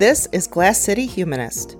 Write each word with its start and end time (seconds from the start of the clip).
This 0.00 0.26
is 0.32 0.46
Glass 0.46 0.80
City 0.80 1.04
Humanist, 1.04 1.76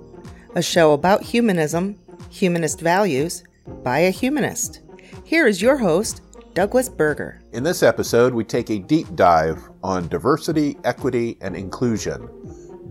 a 0.54 0.60
show 0.60 0.92
about 0.92 1.22
humanism, 1.22 1.98
humanist 2.28 2.78
values, 2.78 3.44
by 3.82 4.00
a 4.00 4.10
humanist. 4.10 4.82
Here 5.24 5.46
is 5.46 5.62
your 5.62 5.78
host, 5.78 6.20
Douglas 6.52 6.90
Berger. 6.90 7.40
In 7.54 7.62
this 7.62 7.82
episode, 7.82 8.34
we 8.34 8.44
take 8.44 8.68
a 8.68 8.78
deep 8.78 9.06
dive 9.14 9.70
on 9.82 10.06
diversity, 10.08 10.76
equity, 10.84 11.38
and 11.40 11.56
inclusion, 11.56 12.28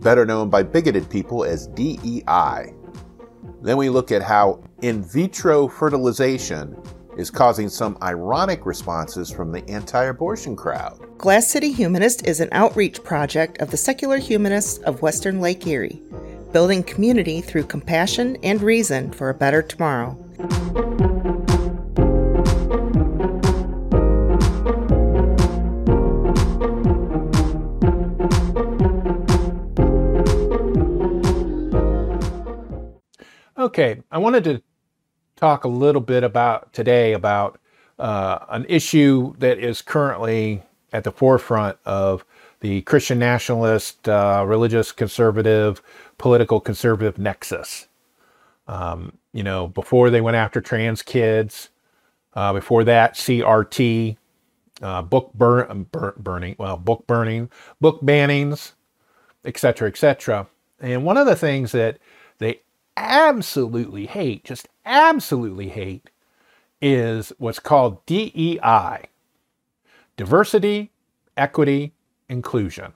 better 0.01 0.25
known 0.25 0.49
by 0.49 0.63
bigoted 0.63 1.07
people 1.11 1.43
as 1.43 1.67
DEI. 1.67 2.73
Then 3.61 3.77
we 3.77 3.89
look 3.89 4.11
at 4.11 4.23
how 4.23 4.63
in 4.81 5.03
vitro 5.03 5.67
fertilization 5.67 6.75
is 7.19 7.29
causing 7.29 7.67
some 7.67 7.97
ironic 8.01 8.65
responses 8.65 9.29
from 9.29 9.51
the 9.51 9.67
anti 9.69 10.05
abortion 10.05 10.55
crowd. 10.55 10.97
Glass 11.17 11.45
City 11.45 11.69
Humanist 11.69 12.25
is 12.25 12.39
an 12.39 12.47
outreach 12.53 13.03
project 13.03 13.59
of 13.59 13.71
the 13.71 13.77
secular 13.77 14.17
humanists 14.17 14.77
of 14.79 15.01
Western 15.01 15.41
Lake 15.41 15.67
Erie, 15.67 16.01
building 16.53 16.81
community 16.81 17.41
through 17.41 17.63
compassion 17.63 18.37
and 18.41 18.61
reason 18.61 19.11
for 19.11 19.29
a 19.29 19.33
better 19.33 19.61
tomorrow. 19.61 20.17
Okay, 33.57 34.01
I 34.09 34.19
wanted 34.19 34.45
to 34.45 34.61
talk 35.39 35.63
a 35.63 35.69
little 35.69 36.01
bit 36.01 36.23
about 36.23 36.73
today 36.73 37.13
about 37.13 37.59
uh, 37.97 38.39
an 38.49 38.65
issue 38.67 39.33
that 39.37 39.57
is 39.57 39.81
currently 39.81 40.61
at 40.91 41.05
the 41.05 41.11
forefront 41.11 41.77
of 41.85 42.25
the 42.59 42.81
Christian 42.81 43.19
nationalist, 43.19 44.09
uh, 44.09 44.43
religious 44.45 44.91
conservative, 44.91 45.81
political 46.17 46.59
conservative 46.59 47.17
nexus. 47.17 47.87
Um, 48.67 49.13
you 49.31 49.43
know, 49.43 49.67
before 49.67 50.09
they 50.09 50.19
went 50.19 50.35
after 50.35 50.59
trans 50.59 51.01
kids, 51.01 51.69
uh, 52.33 52.51
before 52.51 52.83
that, 52.83 53.13
CRT, 53.13 54.17
uh, 54.81 55.01
book 55.03 55.31
burn, 55.33 55.83
burn, 55.91 56.13
burning, 56.17 56.55
well, 56.59 56.75
book 56.75 57.07
burning, 57.07 57.49
book 57.79 58.01
bannings, 58.01 58.73
etc., 59.45 59.87
etc. 59.87 60.47
And 60.81 61.05
one 61.05 61.15
of 61.15 61.25
the 61.25 61.35
things 61.35 61.71
that 61.71 61.97
they 62.39 62.59
absolutely 62.99 64.05
hate, 64.05 64.43
just 64.43 64.67
absolutely 64.85 65.69
hate, 65.69 66.09
is 66.81 67.33
what's 67.37 67.59
called 67.59 68.05
DEI 68.05 69.05
diversity, 70.17 70.91
equity, 71.37 71.93
inclusion. 72.27 72.91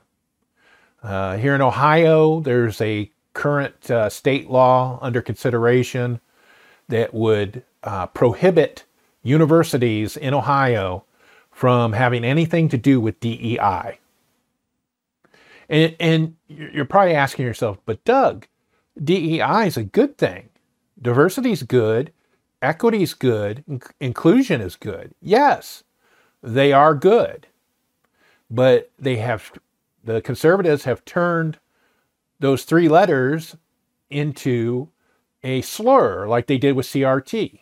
Uh, 1.02 1.38
here 1.38 1.56
in 1.56 1.62
Ohio, 1.62 2.42
there's 2.42 2.82
a 2.82 3.10
current 3.34 3.90
uh, 3.90 4.10
state 4.10 4.50
law 4.50 5.00
under 5.02 5.22
consideration 5.22 6.20
that 6.90 7.14
would 7.14 7.64
uh, 7.84 8.08
prohibit 8.08 8.84
universities 9.22 10.18
in 10.18 10.34
Ohio 10.34 11.06
from 11.50 11.94
having 11.94 12.26
anything 12.26 12.68
to 12.68 12.78
do 12.78 13.00
with 13.00 13.20
DEI. 13.22 14.00
And, 15.70 15.96
and 16.00 16.36
you're 16.48 16.86
probably 16.86 17.16
asking 17.16 17.46
yourself, 17.46 17.78
but 17.86 18.04
Doug, 18.04 18.48
DEI 19.02 19.68
is 19.68 19.78
a 19.78 19.84
good 19.84 20.18
thing. 20.18 20.50
Diversity 21.02 21.52
is 21.52 21.64
good. 21.64 22.12
Equity 22.62 23.04
is 23.04 23.14
good. 23.14 23.64
inclusion 24.00 24.62
is 24.62 24.76
good. 24.76 25.14
Yes, 25.22 25.84
they 26.42 26.72
are 26.72 26.96
good. 26.96 27.48
But 28.50 28.92
they 29.00 29.18
have, 29.18 29.52
the 30.04 30.22
conservatives 30.22 30.84
have 30.84 31.04
turned 31.06 31.60
those 32.40 32.64
three 32.64 32.88
letters 32.88 33.56
into 34.10 34.90
a 35.44 35.62
slur 35.62 36.28
like 36.28 36.48
they 36.48 36.58
did 36.58 36.74
with 36.74 36.86
CRT. 36.86 37.60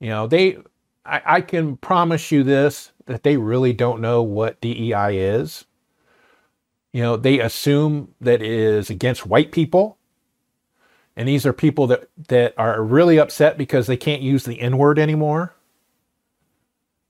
You 0.00 0.08
know, 0.08 0.26
they, 0.26 0.58
I, 1.04 1.22
I 1.24 1.40
can 1.40 1.76
promise 1.76 2.32
you 2.32 2.42
this 2.42 2.92
that 3.06 3.22
they 3.22 3.36
really 3.36 3.72
don't 3.72 4.00
know 4.00 4.22
what 4.22 4.60
DEI 4.60 5.18
is. 5.18 5.66
You 6.94 7.02
know, 7.02 7.16
they 7.16 7.40
assume 7.40 8.14
that 8.20 8.40
is 8.40 8.88
against 8.88 9.26
white 9.26 9.50
people. 9.50 9.98
And 11.16 11.26
these 11.28 11.44
are 11.44 11.52
people 11.52 11.88
that, 11.88 12.08
that 12.28 12.54
are 12.56 12.80
really 12.84 13.18
upset 13.18 13.58
because 13.58 13.88
they 13.88 13.96
can't 13.96 14.22
use 14.22 14.44
the 14.44 14.60
N 14.60 14.78
word 14.78 15.00
anymore. 15.00 15.56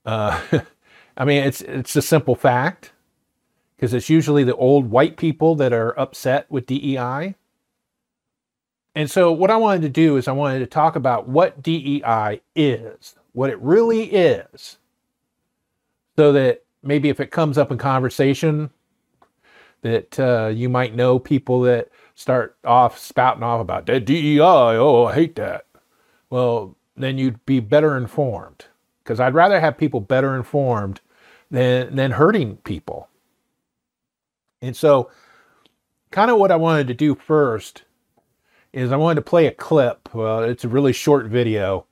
Uh, 0.03 0.41
I 1.17 1.23
mean, 1.23 1.43
it's, 1.43 1.61
it's 1.61 1.95
a 1.95 2.01
simple 2.01 2.33
fact 2.33 2.93
because 3.75 3.93
it's 3.93 4.09
usually 4.09 4.43
the 4.43 4.55
old 4.55 4.89
white 4.89 5.17
people 5.17 5.53
that 5.57 5.71
are 5.71 5.97
upset 5.99 6.49
with 6.49 6.65
DEI. 6.65 7.35
And 8.95 9.11
so, 9.11 9.31
what 9.31 9.51
I 9.51 9.57
wanted 9.57 9.83
to 9.83 9.89
do 9.89 10.17
is, 10.17 10.27
I 10.27 10.31
wanted 10.31 10.59
to 10.59 10.65
talk 10.65 10.95
about 10.95 11.27
what 11.27 11.61
DEI 11.61 12.41
is, 12.55 13.13
what 13.33 13.51
it 13.51 13.59
really 13.59 14.05
is, 14.05 14.77
so 16.15 16.31
that 16.31 16.63
maybe 16.81 17.09
if 17.09 17.19
it 17.19 17.29
comes 17.29 17.59
up 17.59 17.71
in 17.71 17.77
conversation, 17.77 18.71
that 19.85 20.19
uh, 20.19 20.47
you 20.47 20.67
might 20.67 20.95
know 20.95 21.19
people 21.19 21.61
that 21.61 21.89
start 22.15 22.57
off 22.65 22.97
spouting 22.97 23.43
off 23.43 23.61
about 23.61 23.85
that 23.85 24.03
DEI. 24.03 24.39
Oh, 24.39 25.05
I 25.05 25.13
hate 25.13 25.35
that. 25.35 25.67
Well, 26.31 26.75
then 26.97 27.19
you'd 27.19 27.45
be 27.45 27.59
better 27.59 27.95
informed 27.95 28.65
because 29.03 29.19
I'd 29.19 29.35
rather 29.35 29.59
have 29.59 29.77
people 29.77 29.99
better 29.99 30.35
informed 30.35 31.01
than 31.51 31.95
than 31.95 32.09
hurting 32.09 32.57
people. 32.57 33.09
And 34.59 34.75
so, 34.75 35.11
kind 36.09 36.31
of 36.31 36.39
what 36.39 36.51
I 36.51 36.55
wanted 36.55 36.87
to 36.87 36.95
do 36.95 37.13
first 37.13 37.83
is 38.73 38.91
I 38.91 38.97
wanted 38.97 39.15
to 39.15 39.29
play 39.29 39.45
a 39.45 39.51
clip. 39.51 40.09
Well, 40.15 40.41
it's 40.41 40.63
a 40.63 40.67
really 40.67 40.93
short 40.93 41.27
video 41.27 41.85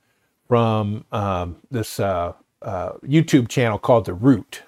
from 0.48 1.04
um, 1.12 1.58
this 1.70 2.00
uh, 2.00 2.32
uh, 2.60 2.94
YouTube 3.04 3.46
channel 3.46 3.78
called 3.78 4.06
The 4.06 4.14
Root 4.14 4.64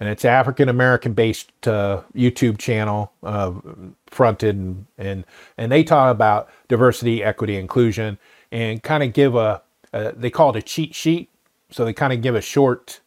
and 0.00 0.08
it's 0.08 0.24
African 0.24 0.68
American 0.68 1.12
based 1.14 1.50
uh, 1.66 2.02
YouTube 2.14 2.58
channel, 2.58 3.12
uh, 3.22 3.52
fronted 4.06 4.56
and, 4.56 4.86
and 4.98 5.24
and 5.56 5.72
they 5.72 5.84
talk 5.84 6.12
about 6.12 6.50
diversity, 6.68 7.24
equity, 7.24 7.56
inclusion, 7.56 8.18
and 8.52 8.82
kind 8.82 9.02
of 9.02 9.12
give 9.12 9.34
a, 9.34 9.62
a 9.92 10.12
they 10.12 10.30
call 10.30 10.50
it 10.50 10.56
a 10.56 10.62
cheat 10.62 10.94
sheet. 10.94 11.30
So 11.70 11.84
they 11.84 11.92
kind 11.92 12.12
of 12.12 12.22
give 12.22 12.34
a 12.34 12.42
short 12.42 13.00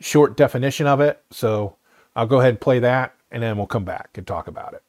short 0.00 0.36
definition 0.36 0.86
of 0.86 1.00
it. 1.00 1.22
So 1.30 1.76
I'll 2.16 2.26
go 2.26 2.40
ahead 2.40 2.50
and 2.50 2.60
play 2.60 2.78
that, 2.80 3.14
and 3.30 3.42
then 3.42 3.56
we'll 3.56 3.66
come 3.66 3.84
back 3.84 4.10
and 4.16 4.26
talk 4.26 4.46
about 4.46 4.74
it. 4.74 4.83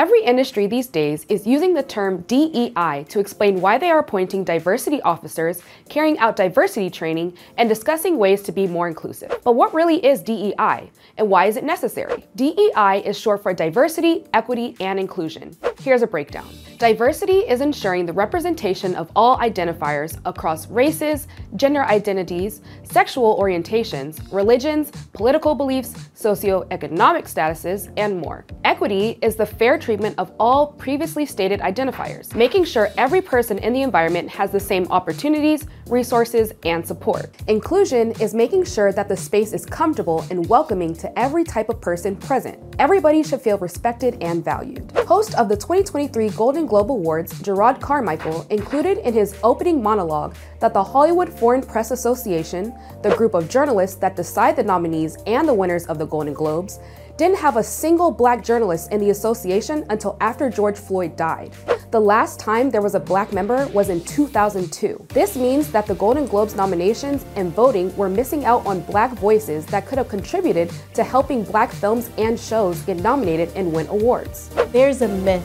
Every 0.00 0.24
industry 0.24 0.66
these 0.66 0.86
days 0.86 1.26
is 1.28 1.46
using 1.46 1.74
the 1.74 1.82
term 1.82 2.22
DEI 2.22 3.04
to 3.10 3.20
explain 3.20 3.60
why 3.60 3.76
they 3.76 3.90
are 3.90 3.98
appointing 3.98 4.44
diversity 4.44 5.02
officers, 5.02 5.60
carrying 5.90 6.18
out 6.18 6.36
diversity 6.36 6.88
training, 6.88 7.36
and 7.58 7.68
discussing 7.68 8.16
ways 8.16 8.40
to 8.44 8.50
be 8.50 8.66
more 8.66 8.88
inclusive. 8.88 9.38
But 9.44 9.56
what 9.56 9.74
really 9.74 10.02
is 10.02 10.22
DEI, 10.22 10.90
and 11.18 11.28
why 11.28 11.44
is 11.48 11.58
it 11.58 11.64
necessary? 11.64 12.24
DEI 12.34 13.02
is 13.04 13.20
short 13.20 13.42
for 13.42 13.52
diversity, 13.52 14.24
equity, 14.32 14.74
and 14.80 14.98
inclusion. 14.98 15.54
Here's 15.82 16.00
a 16.00 16.06
breakdown. 16.06 16.48
Diversity 16.78 17.40
is 17.40 17.60
ensuring 17.60 18.06
the 18.06 18.12
representation 18.14 18.94
of 18.94 19.12
all 19.14 19.36
identifiers 19.36 20.18
across 20.24 20.66
races, 20.68 21.28
gender 21.56 21.82
identities, 21.82 22.62
sexual 22.84 23.38
orientations, 23.38 24.32
religions, 24.32 24.90
political 25.12 25.54
beliefs, 25.54 25.92
socioeconomic 26.16 27.24
statuses, 27.24 27.92
and 27.98 28.18
more. 28.18 28.46
Equity 28.64 29.18
is 29.20 29.36
the 29.36 29.44
fair 29.44 29.76
treatment 29.76 29.89
of 29.90 30.30
all 30.38 30.68
previously 30.68 31.26
stated 31.26 31.58
identifiers, 31.58 32.32
making 32.36 32.62
sure 32.64 32.90
every 32.96 33.20
person 33.20 33.58
in 33.58 33.72
the 33.72 33.82
environment 33.82 34.28
has 34.28 34.52
the 34.52 34.60
same 34.60 34.86
opportunities, 34.88 35.66
resources, 35.88 36.52
and 36.64 36.86
support. 36.86 37.28
Inclusion 37.48 38.12
is 38.20 38.32
making 38.32 38.66
sure 38.66 38.92
that 38.92 39.08
the 39.08 39.16
space 39.16 39.52
is 39.52 39.66
comfortable 39.66 40.24
and 40.30 40.48
welcoming 40.48 40.94
to 40.94 41.18
every 41.18 41.42
type 41.42 41.68
of 41.68 41.80
person 41.80 42.14
present. 42.14 42.56
Everybody 42.78 43.24
should 43.24 43.42
feel 43.42 43.58
respected 43.58 44.16
and 44.20 44.44
valued. 44.44 44.92
Host 45.08 45.34
of 45.34 45.48
the 45.48 45.56
2023 45.56 46.30
Golden 46.30 46.66
Globe 46.66 46.92
Awards, 46.92 47.32
Jerrod 47.42 47.80
Carmichael, 47.80 48.46
included 48.50 48.98
in 48.98 49.12
his 49.12 49.34
opening 49.42 49.82
monologue 49.82 50.36
that 50.60 50.72
the 50.72 50.84
Hollywood 50.84 51.28
Foreign 51.28 51.62
Press 51.62 51.90
Association, 51.90 52.72
the 53.02 53.12
group 53.16 53.34
of 53.34 53.48
journalists 53.48 53.96
that 53.96 54.14
decide 54.14 54.54
the 54.54 54.62
nominees 54.62 55.16
and 55.26 55.48
the 55.48 55.54
winners 55.54 55.86
of 55.86 55.98
the 55.98 56.06
Golden 56.06 56.32
Globes, 56.32 56.78
didn't 57.20 57.36
have 57.36 57.58
a 57.58 57.62
single 57.62 58.10
black 58.10 58.42
journalist 58.42 58.90
in 58.92 58.98
the 58.98 59.10
association 59.10 59.84
until 59.90 60.16
after 60.22 60.48
George 60.48 60.78
Floyd 60.78 61.16
died. 61.16 61.52
The 61.90 62.00
last 62.00 62.40
time 62.40 62.70
there 62.70 62.80
was 62.80 62.94
a 62.94 62.98
black 62.98 63.30
member 63.30 63.66
was 63.74 63.90
in 63.90 64.02
2002. 64.04 65.06
This 65.10 65.36
means 65.36 65.70
that 65.70 65.84
the 65.84 65.96
Golden 65.96 66.24
Globes 66.24 66.54
nominations 66.54 67.26
and 67.36 67.52
voting 67.52 67.94
were 67.94 68.08
missing 68.08 68.46
out 68.46 68.64
on 68.64 68.80
black 68.80 69.12
voices 69.18 69.66
that 69.66 69.84
could 69.84 69.98
have 69.98 70.08
contributed 70.08 70.72
to 70.94 71.04
helping 71.04 71.44
black 71.44 71.70
films 71.70 72.08
and 72.16 72.40
shows 72.40 72.80
get 72.84 72.96
nominated 72.96 73.50
and 73.54 73.70
win 73.70 73.86
awards. 73.88 74.48
There's 74.72 75.02
a 75.02 75.08
myth 75.08 75.44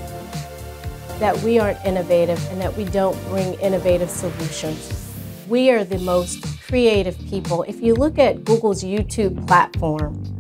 that 1.20 1.38
we 1.40 1.60
aren't 1.60 1.84
innovative 1.84 2.42
and 2.52 2.62
that 2.62 2.74
we 2.78 2.86
don't 2.86 3.22
bring 3.26 3.56
innovative 3.56 4.10
solutions. 4.10 5.12
We 5.50 5.72
are 5.72 5.84
the 5.84 6.00
most 6.00 6.42
creative 6.70 7.20
people. 7.28 7.64
If 7.64 7.82
you 7.82 7.96
look 7.96 8.18
at 8.18 8.46
Google's 8.46 8.82
YouTube 8.82 9.46
platform, 9.46 10.35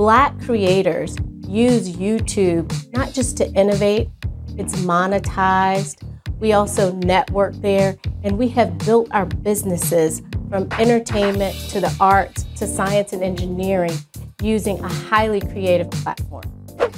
Black 0.00 0.40
creators 0.40 1.14
use 1.46 1.94
YouTube 1.94 2.72
not 2.96 3.12
just 3.12 3.36
to 3.36 3.46
innovate, 3.52 4.08
it's 4.56 4.76
monetized. 4.76 6.02
We 6.38 6.54
also 6.54 6.94
network 6.94 7.52
there, 7.56 7.98
and 8.24 8.38
we 8.38 8.48
have 8.48 8.78
built 8.78 9.08
our 9.10 9.26
businesses 9.26 10.22
from 10.48 10.68
entertainment 10.78 11.54
to 11.68 11.80
the 11.80 11.94
arts 12.00 12.44
to 12.56 12.66
science 12.66 13.12
and 13.12 13.22
engineering 13.22 13.92
using 14.40 14.80
a 14.80 14.88
highly 14.88 15.42
creative 15.42 15.90
platform. 15.90 16.44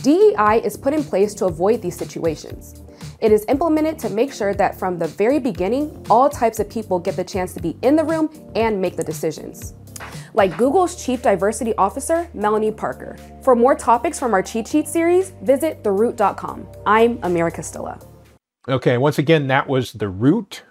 DEI 0.04 0.62
is 0.64 0.76
put 0.76 0.94
in 0.94 1.02
place 1.02 1.34
to 1.34 1.46
avoid 1.46 1.82
these 1.82 1.96
situations. 1.96 2.84
It 3.18 3.32
is 3.32 3.44
implemented 3.48 3.98
to 3.98 4.10
make 4.10 4.32
sure 4.32 4.54
that 4.54 4.78
from 4.78 5.00
the 5.00 5.08
very 5.08 5.40
beginning, 5.40 6.06
all 6.08 6.30
types 6.30 6.60
of 6.60 6.70
people 6.70 7.00
get 7.00 7.16
the 7.16 7.24
chance 7.24 7.52
to 7.54 7.60
be 7.60 7.76
in 7.82 7.96
the 7.96 8.04
room 8.04 8.30
and 8.54 8.80
make 8.80 8.94
the 8.94 9.02
decisions. 9.02 9.74
Like 10.34 10.56
Google's 10.56 11.04
Chief 11.04 11.20
Diversity 11.20 11.74
Officer, 11.76 12.28
Melonie 12.34 12.74
Parker. 12.74 13.16
For 13.42 13.54
more 13.54 13.74
topics 13.74 14.18
from 14.18 14.32
our 14.32 14.42
cheat 14.42 14.66
sheet 14.66 14.88
series, 14.88 15.30
visit 15.42 15.82
theroot.com. 15.84 16.66
I'm 16.86 17.18
Amira 17.18 17.52
Castilla. 17.52 17.98
Okay, 18.68 18.96
once 18.96 19.18
again, 19.18 19.48
that 19.48 19.68
was 19.68 19.92
The 19.92 20.08
Root. 20.08 20.62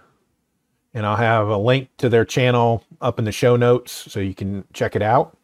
And 0.93 1.05
I'll 1.05 1.15
have 1.15 1.47
a 1.47 1.57
link 1.57 1.89
to 1.97 2.09
their 2.09 2.25
channel 2.25 2.83
up 2.99 3.19
in 3.19 3.25
the 3.25 3.31
show 3.31 3.55
notes 3.55 3.91
so 3.91 4.19
you 4.19 4.33
can 4.33 4.65
check 4.73 4.95
it 4.95 5.01
out. 5.01 5.37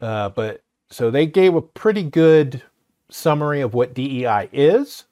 Uh, 0.00 0.30
but 0.30 0.62
so 0.90 1.10
they 1.10 1.26
gave 1.26 1.54
a 1.54 1.62
pretty 1.62 2.02
good 2.02 2.62
summary 3.10 3.60
of 3.60 3.74
what 3.74 3.94
DEI 3.94 4.48
is, 4.52 5.04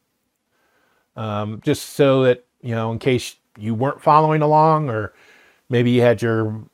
um, 1.17 1.61
just 1.63 1.91
so 1.91 2.25
that, 2.25 2.47
you 2.63 2.75
know, 2.75 2.91
in 2.91 2.99
case 2.99 3.37
you 3.59 3.75
weren't 3.75 4.03
following 4.03 4.41
along 4.41 4.89
or 4.89 5.13
maybe 5.69 5.91
you 5.91 6.01
had 6.01 6.23
your, 6.23 6.65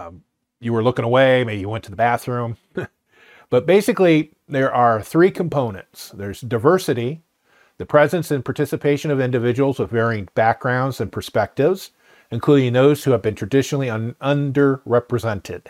um, 0.00 0.22
you 0.60 0.72
were 0.72 0.82
looking 0.82 1.04
away, 1.04 1.44
maybe 1.44 1.60
you 1.60 1.68
went 1.68 1.84
to 1.84 1.90
the 1.90 1.96
bathroom. 1.96 2.56
but 3.50 3.66
basically, 3.66 4.32
there 4.48 4.72
are 4.72 5.02
three 5.02 5.30
components 5.30 6.10
there's 6.10 6.40
diversity, 6.40 7.22
the 7.78 7.86
presence 7.86 8.30
and 8.30 8.44
participation 8.44 9.10
of 9.10 9.20
individuals 9.20 9.78
with 9.78 9.90
varying 9.90 10.28
backgrounds 10.34 11.00
and 11.00 11.12
perspectives, 11.12 11.90
including 12.30 12.72
those 12.72 13.04
who 13.04 13.10
have 13.12 13.22
been 13.22 13.34
traditionally 13.34 13.88
un- 13.88 14.14
underrepresented. 14.20 15.66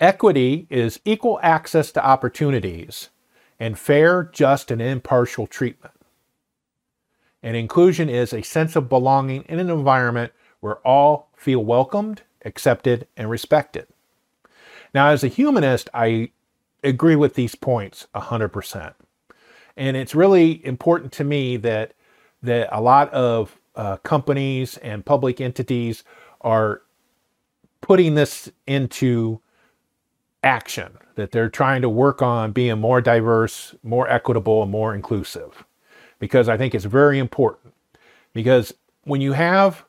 Equity 0.00 0.66
is 0.70 1.00
equal 1.04 1.38
access 1.42 1.92
to 1.92 2.04
opportunities 2.04 3.10
and 3.60 3.78
fair, 3.78 4.24
just, 4.24 4.70
and 4.70 4.82
impartial 4.82 5.46
treatment. 5.46 5.94
And 7.42 7.56
inclusion 7.56 8.08
is 8.08 8.32
a 8.32 8.42
sense 8.42 8.74
of 8.74 8.88
belonging 8.88 9.44
in 9.48 9.60
an 9.60 9.70
environment 9.70 10.32
where 10.60 10.76
all 10.86 11.28
feel 11.36 11.64
welcomed, 11.64 12.22
accepted, 12.44 13.06
and 13.16 13.30
respected. 13.30 13.86
Now, 14.94 15.08
as 15.08 15.24
a 15.24 15.28
humanist, 15.28 15.88
I 15.92 16.30
agree 16.82 17.16
with 17.16 17.34
these 17.34 17.54
points 17.54 18.06
100%. 18.14 18.94
And 19.76 19.96
it's 19.96 20.14
really 20.14 20.64
important 20.64 21.12
to 21.14 21.24
me 21.24 21.56
that, 21.58 21.94
that 22.42 22.68
a 22.70 22.80
lot 22.80 23.12
of 23.12 23.58
uh, 23.74 23.96
companies 23.98 24.76
and 24.78 25.04
public 25.04 25.40
entities 25.40 26.04
are 26.42 26.82
putting 27.80 28.14
this 28.14 28.50
into 28.66 29.40
action 30.42 30.98
that 31.16 31.32
they're 31.32 31.48
trying 31.48 31.82
to 31.82 31.88
work 31.88 32.22
on 32.22 32.52
being 32.52 32.78
more 32.78 33.00
diverse, 33.00 33.74
more 33.82 34.08
equitable, 34.08 34.62
and 34.62 34.70
more 34.70 34.94
inclusive. 34.94 35.64
Because 36.18 36.48
I 36.48 36.56
think 36.56 36.74
it's 36.74 36.84
very 36.84 37.18
important. 37.18 37.74
Because 38.32 38.72
when 39.04 39.20
you 39.20 39.32
have 39.32 39.84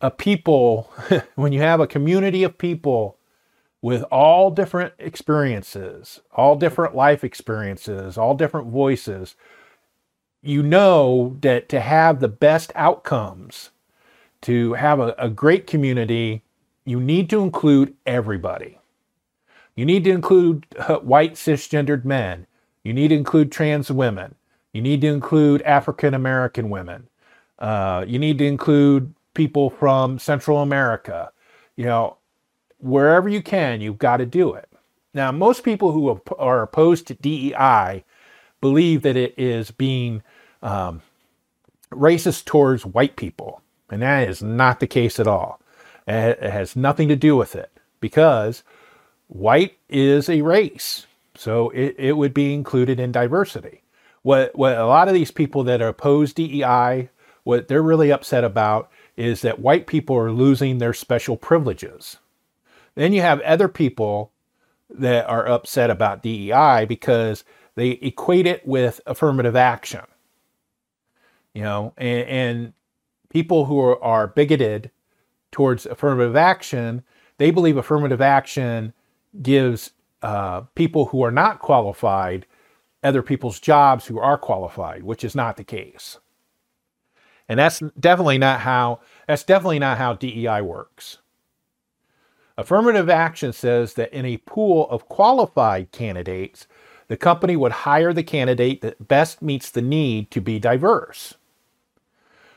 a 0.00 0.10
people, 0.10 0.90
when 1.34 1.52
you 1.52 1.60
have 1.60 1.80
a 1.80 1.86
community 1.86 2.42
of 2.42 2.58
people 2.58 3.16
with 3.80 4.02
all 4.04 4.50
different 4.50 4.92
experiences, 4.98 6.20
all 6.32 6.56
different 6.56 6.94
life 6.94 7.22
experiences, 7.22 8.18
all 8.18 8.34
different 8.34 8.68
voices, 8.68 9.36
you 10.42 10.62
know 10.62 11.36
that 11.40 11.68
to 11.68 11.80
have 11.80 12.20
the 12.20 12.28
best 12.28 12.72
outcomes, 12.74 13.70
to 14.42 14.74
have 14.74 15.00
a, 15.00 15.14
a 15.18 15.28
great 15.28 15.66
community, 15.66 16.42
you 16.84 17.00
need 17.00 17.28
to 17.30 17.42
include 17.42 17.94
everybody. 18.06 18.78
You 19.74 19.84
need 19.84 20.04
to 20.04 20.10
include 20.10 20.66
uh, 20.76 20.96
white 20.98 21.34
cisgendered 21.34 22.04
men. 22.04 22.46
You 22.82 22.92
need 22.92 23.08
to 23.08 23.14
include 23.14 23.52
trans 23.52 23.90
women. 23.90 24.34
You 24.72 24.82
need 24.82 25.00
to 25.02 25.08
include 25.08 25.62
African 25.62 26.14
American 26.14 26.70
women. 26.70 27.08
Uh, 27.58 28.04
you 28.06 28.18
need 28.18 28.38
to 28.38 28.46
include 28.46 29.14
people 29.38 29.70
from 29.70 30.18
Central 30.18 30.58
America. 30.58 31.32
You 31.76 31.86
know, 31.86 32.18
wherever 32.78 33.28
you 33.28 33.40
can, 33.40 33.80
you've 33.80 33.98
got 33.98 34.18
to 34.18 34.26
do 34.26 34.52
it. 34.52 34.68
Now, 35.14 35.32
most 35.32 35.64
people 35.64 35.92
who 35.92 36.20
are 36.38 36.62
opposed 36.62 37.06
to 37.06 37.14
DEI 37.14 38.04
believe 38.60 39.02
that 39.02 39.16
it 39.16 39.34
is 39.38 39.70
being 39.70 40.22
um, 40.62 41.02
racist 41.90 42.44
towards 42.44 42.84
white 42.84 43.16
people, 43.16 43.62
and 43.90 44.02
that 44.02 44.28
is 44.28 44.42
not 44.42 44.80
the 44.80 44.86
case 44.86 45.18
at 45.18 45.26
all. 45.26 45.60
It 46.06 46.42
has 46.42 46.76
nothing 46.76 47.08
to 47.08 47.16
do 47.16 47.36
with 47.36 47.54
it 47.54 47.70
because 48.00 48.62
white 49.28 49.78
is 49.88 50.28
a 50.28 50.42
race, 50.42 51.06
so 51.34 51.70
it, 51.70 51.94
it 51.96 52.16
would 52.16 52.34
be 52.34 52.54
included 52.54 52.98
in 52.98 53.12
diversity. 53.12 53.82
What, 54.22 54.56
what 54.56 54.76
a 54.76 54.86
lot 54.86 55.08
of 55.08 55.14
these 55.14 55.30
people 55.30 55.64
that 55.64 55.80
are 55.80 55.88
opposed 55.88 56.36
DEI, 56.36 57.08
what 57.44 57.68
they're 57.68 57.82
really 57.82 58.10
upset 58.10 58.44
about 58.44 58.90
is 59.18 59.40
that 59.40 59.58
white 59.58 59.88
people 59.88 60.16
are 60.16 60.30
losing 60.30 60.78
their 60.78 60.92
special 60.92 61.36
privileges. 61.36 62.18
Then 62.94 63.12
you 63.12 63.20
have 63.20 63.40
other 63.40 63.66
people 63.66 64.30
that 64.88 65.28
are 65.28 65.48
upset 65.48 65.90
about 65.90 66.22
DEI 66.22 66.86
because 66.88 67.42
they 67.74 67.90
equate 67.90 68.46
it 68.46 68.64
with 68.66 69.00
affirmative 69.06 69.56
action. 69.56 70.04
You 71.52 71.62
know, 71.62 71.94
and, 71.96 72.28
and 72.28 72.72
people 73.28 73.64
who 73.64 73.80
are, 73.80 74.00
are 74.04 74.28
bigoted 74.28 74.92
towards 75.50 75.84
affirmative 75.84 76.36
action, 76.36 77.02
they 77.38 77.50
believe 77.50 77.76
affirmative 77.76 78.20
action 78.20 78.92
gives 79.42 79.90
uh, 80.22 80.60
people 80.76 81.06
who 81.06 81.24
are 81.24 81.32
not 81.32 81.58
qualified 81.58 82.46
other 83.02 83.22
people's 83.22 83.58
jobs 83.58 84.06
who 84.06 84.20
are 84.20 84.38
qualified, 84.38 85.02
which 85.02 85.24
is 85.24 85.34
not 85.34 85.56
the 85.56 85.64
case. 85.64 86.18
And 87.48 87.58
that's 87.58 87.82
definitely 87.98 88.38
not 88.38 88.60
how 88.60 89.00
that's 89.26 89.44
definitely 89.44 89.78
not 89.78 89.98
how 89.98 90.14
DEI 90.14 90.60
works. 90.62 91.18
Affirmative 92.56 93.08
action 93.08 93.52
says 93.52 93.94
that 93.94 94.12
in 94.12 94.24
a 94.24 94.38
pool 94.38 94.88
of 94.90 95.08
qualified 95.08 95.92
candidates, 95.92 96.66
the 97.06 97.16
company 97.16 97.56
would 97.56 97.72
hire 97.72 98.12
the 98.12 98.22
candidate 98.22 98.80
that 98.82 99.08
best 99.08 99.40
meets 99.40 99.70
the 99.70 99.80
need 99.80 100.30
to 100.32 100.40
be 100.40 100.58
diverse. 100.58 101.34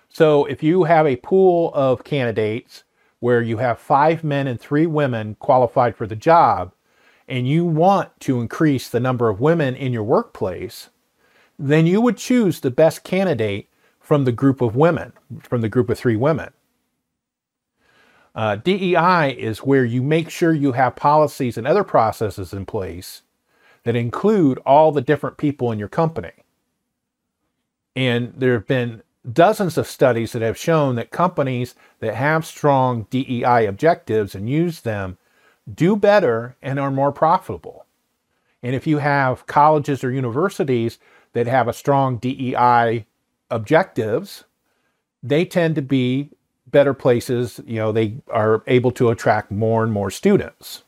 So 0.10 0.46
if 0.46 0.62
you 0.62 0.84
have 0.84 1.08
a 1.08 1.16
pool 1.18 1.72
of 1.74 2.04
candidates 2.04 2.84
where 3.20 3.42
you 3.42 3.58
have 3.58 3.80
five 3.80 4.24
men 4.24 4.48
and 4.48 4.60
three 4.60 4.88
women 4.88 5.36
qualified 5.36 5.96
for 5.96 6.08
the 6.08 6.16
job, 6.16 6.74
and 7.28 7.48
you 7.48 7.64
want 7.64 8.20
to 8.20 8.42
increase 8.42 8.90
the 8.90 9.00
number 9.00 9.30
of 9.30 9.40
women 9.40 9.74
in 9.74 9.94
your 9.94 10.04
workplace, 10.04 10.90
then 11.58 11.86
you 11.86 12.02
would 12.02 12.18
choose 12.18 12.60
the 12.60 12.72
best 12.72 13.06
candidate 13.06 13.70
from 14.12 14.26
the 14.26 14.32
group 14.34 14.60
of 14.60 14.76
women, 14.76 15.14
from 15.42 15.62
the 15.62 15.70
group 15.70 15.90
of 15.90 15.98
three 15.98 16.18
women. 16.18 16.52
Uh, 18.36 18.58
DEI 18.58 19.34
is 19.40 19.60
where 19.60 19.86
you 19.86 20.04
make 20.04 20.30
sure 20.30 20.52
you 20.52 20.74
have 20.74 20.98
policies 20.98 21.58
and 21.58 21.66
other 21.66 21.86
processes 21.86 22.52
in 22.52 22.66
place 22.66 23.22
that 23.86 23.96
include 23.96 24.58
all 24.66 24.92
the 24.92 25.00
different 25.00 25.38
people 25.38 25.72
in 25.72 25.80
your 25.80 25.88
company. 25.88 26.34
And 27.96 28.34
there 28.36 28.52
have 28.52 28.68
been 28.68 29.02
dozens 29.32 29.78
of 29.78 29.88
studies 29.88 30.34
that 30.34 30.42
have 30.42 30.58
shown 30.58 30.96
that 30.96 31.12
companies 31.12 31.74
that 32.02 32.16
have 32.16 32.46
strong 32.46 33.08
DEI 33.12 33.66
objectives 33.66 34.36
and 34.36 34.50
use 34.50 34.82
them 34.82 35.18
do 35.74 35.96
better 35.96 36.58
and 36.62 36.82
are 36.82 36.92
more 36.92 37.14
profitable. 37.14 37.86
And 38.62 38.76
if 38.76 38.86
you 38.86 38.98
have 38.98 39.48
colleges 39.48 40.04
or 40.04 40.12
universities 40.12 41.00
that 41.32 41.48
have 41.48 41.70
a 41.70 41.74
strong 41.74 42.18
DEI 42.18 43.06
objectives, 43.52 44.46
they 45.22 45.46
tend 45.46 45.76
to 45.76 45.82
be 45.82 46.30
better 46.68 46.94
places. 46.94 47.60
You 47.66 47.76
know, 47.76 47.92
they 47.92 48.18
are 48.30 48.64
able 48.68 48.92
to 48.92 49.10
attract 49.10 49.52
more 49.52 49.84
and 49.84 49.92
more 49.92 50.10
students. 50.10 50.84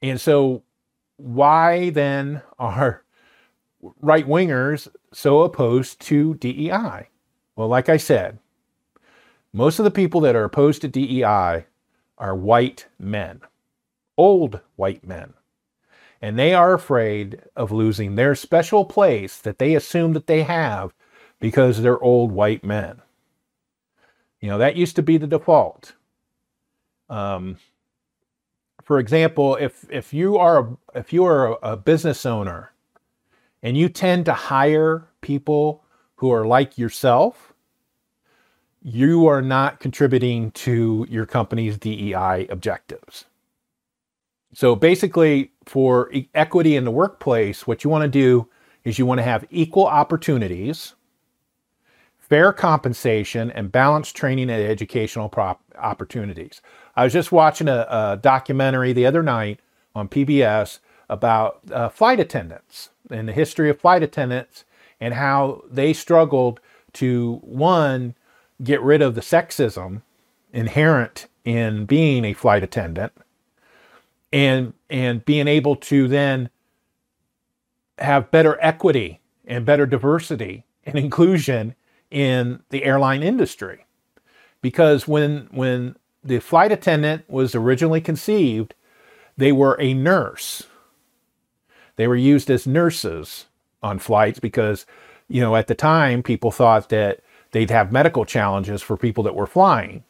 And 0.00 0.20
so, 0.20 0.62
why 1.16 1.90
then 1.90 2.42
are 2.58 3.04
right 4.00 4.26
wingers 4.26 4.88
so 5.12 5.42
opposed 5.42 6.00
to 6.00 6.34
DEI? 6.34 7.08
Well, 7.54 7.68
like 7.68 7.88
I 7.88 7.98
said, 7.98 8.38
most 9.52 9.78
of 9.78 9.84
the 9.84 9.90
people 9.90 10.20
that 10.22 10.34
are 10.34 10.44
opposed 10.44 10.80
to 10.82 10.88
DEI 10.88 11.66
are 12.18 12.34
white 12.34 12.86
men, 12.98 13.42
old 14.16 14.60
white 14.76 15.06
men. 15.06 15.34
And 16.22 16.38
they 16.38 16.54
are 16.54 16.72
afraid 16.72 17.42
of 17.56 17.72
losing 17.72 18.14
their 18.14 18.36
special 18.36 18.84
place 18.84 19.38
that 19.38 19.58
they 19.58 19.74
assume 19.74 20.12
that 20.12 20.28
they 20.28 20.44
have 20.44 20.94
because 21.40 21.82
they're 21.82 22.00
old 22.00 22.30
white 22.30 22.64
men. 22.64 23.02
You 24.40 24.48
know, 24.48 24.58
that 24.58 24.76
used 24.76 24.96
to 24.96 25.02
be 25.02 25.18
the 25.18 25.26
default. 25.26 25.94
Um, 27.10 27.58
for 28.82 29.00
example, 29.00 29.56
if 29.56 29.84
if 29.90 30.14
you 30.14 30.38
are 30.38 30.60
a, 30.60 30.76
if 30.98 31.12
you 31.12 31.24
are 31.24 31.52
a, 31.54 31.72
a 31.72 31.76
business 31.76 32.24
owner 32.24 32.72
and 33.62 33.76
you 33.76 33.88
tend 33.88 34.24
to 34.26 34.32
hire 34.32 35.08
people 35.20 35.84
who 36.16 36.32
are 36.32 36.46
like 36.46 36.78
yourself, 36.78 37.52
you 38.82 39.26
are 39.26 39.42
not 39.42 39.80
contributing 39.80 40.52
to 40.52 41.06
your 41.08 41.26
company's 41.26 41.78
DEI 41.78 42.46
objectives. 42.48 43.26
So 44.54 44.76
basically, 44.76 45.50
for 45.64 46.10
equity 46.34 46.76
in 46.76 46.84
the 46.84 46.90
workplace, 46.90 47.66
what 47.66 47.84
you 47.84 47.90
want 47.90 48.02
to 48.02 48.08
do 48.08 48.48
is 48.84 48.98
you 48.98 49.06
want 49.06 49.18
to 49.18 49.24
have 49.24 49.46
equal 49.50 49.86
opportunities, 49.86 50.94
fair 52.18 52.52
compensation, 52.52 53.50
and 53.50 53.72
balanced 53.72 54.14
training 54.14 54.50
and 54.50 54.62
educational 54.62 55.28
prop- 55.28 55.62
opportunities. 55.78 56.60
I 56.96 57.04
was 57.04 57.12
just 57.12 57.32
watching 57.32 57.68
a, 57.68 57.86
a, 57.88 58.18
documentary 58.20 58.92
the 58.92 59.06
other 59.06 59.22
night 59.22 59.60
on 59.94 60.08
PBS 60.08 60.80
about 61.08 61.60
uh, 61.70 61.88
flight 61.88 62.20
attendants 62.20 62.90
and 63.10 63.28
the 63.28 63.32
history 63.32 63.70
of 63.70 63.80
flight 63.80 64.02
attendants 64.02 64.64
and 65.00 65.14
how 65.14 65.62
they 65.70 65.92
struggled 65.92 66.60
to, 66.94 67.40
one, 67.42 68.14
get 68.62 68.82
rid 68.82 69.00
of 69.00 69.14
the 69.14 69.20
sexism 69.20 70.02
inherent 70.52 71.26
in 71.44 71.86
being 71.86 72.24
a 72.24 72.34
flight 72.34 72.62
attendant 72.62 73.12
and 74.32 74.72
and 74.90 75.24
being 75.24 75.48
able 75.48 75.76
to 75.76 76.08
then 76.08 76.50
have 77.98 78.30
better 78.30 78.58
equity 78.60 79.20
and 79.46 79.64
better 79.66 79.86
diversity 79.86 80.64
and 80.84 80.98
inclusion 80.98 81.74
in 82.10 82.62
the 82.70 82.84
airline 82.84 83.22
industry. 83.22 83.86
Because 84.60 85.08
when 85.08 85.48
when 85.52 85.96
the 86.24 86.40
flight 86.40 86.72
attendant 86.72 87.28
was 87.28 87.54
originally 87.54 88.00
conceived 88.00 88.74
they 89.36 89.52
were 89.52 89.76
a 89.80 89.94
nurse. 89.94 90.64
They 91.96 92.06
were 92.06 92.16
used 92.16 92.50
as 92.50 92.66
nurses 92.66 93.46
on 93.82 93.98
flights 93.98 94.38
because 94.40 94.86
you 95.28 95.40
know 95.40 95.56
at 95.56 95.66
the 95.66 95.74
time 95.74 96.22
people 96.22 96.50
thought 96.50 96.88
that 96.90 97.20
they'd 97.52 97.70
have 97.70 97.92
medical 97.92 98.24
challenges 98.24 98.82
for 98.82 98.96
people 98.96 99.24
that 99.24 99.34
were 99.34 99.46
flying. 99.46 100.04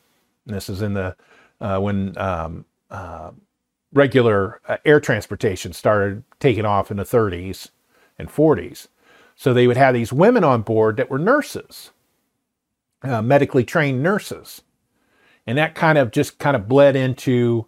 And 0.46 0.54
this 0.56 0.68
is 0.68 0.82
in 0.82 0.94
the 0.94 1.16
uh, 1.60 1.78
when 1.78 2.16
um, 2.18 2.64
uh, 2.90 3.30
regular 3.92 4.60
uh, 4.66 4.78
air 4.84 5.00
transportation 5.00 5.72
started 5.72 6.24
taking 6.40 6.64
off 6.64 6.90
in 6.90 6.96
the 6.96 7.04
30s 7.04 7.70
and 8.18 8.28
40s. 8.28 8.88
So 9.36 9.52
they 9.52 9.66
would 9.66 9.76
have 9.76 9.94
these 9.94 10.12
women 10.12 10.44
on 10.44 10.62
board 10.62 10.96
that 10.96 11.10
were 11.10 11.18
nurses, 11.18 11.90
uh, 13.02 13.22
medically 13.22 13.64
trained 13.64 14.02
nurses. 14.02 14.62
And 15.46 15.58
that 15.58 15.74
kind 15.74 15.98
of 15.98 16.10
just 16.10 16.38
kind 16.38 16.56
of 16.56 16.68
bled 16.68 16.96
into 16.96 17.66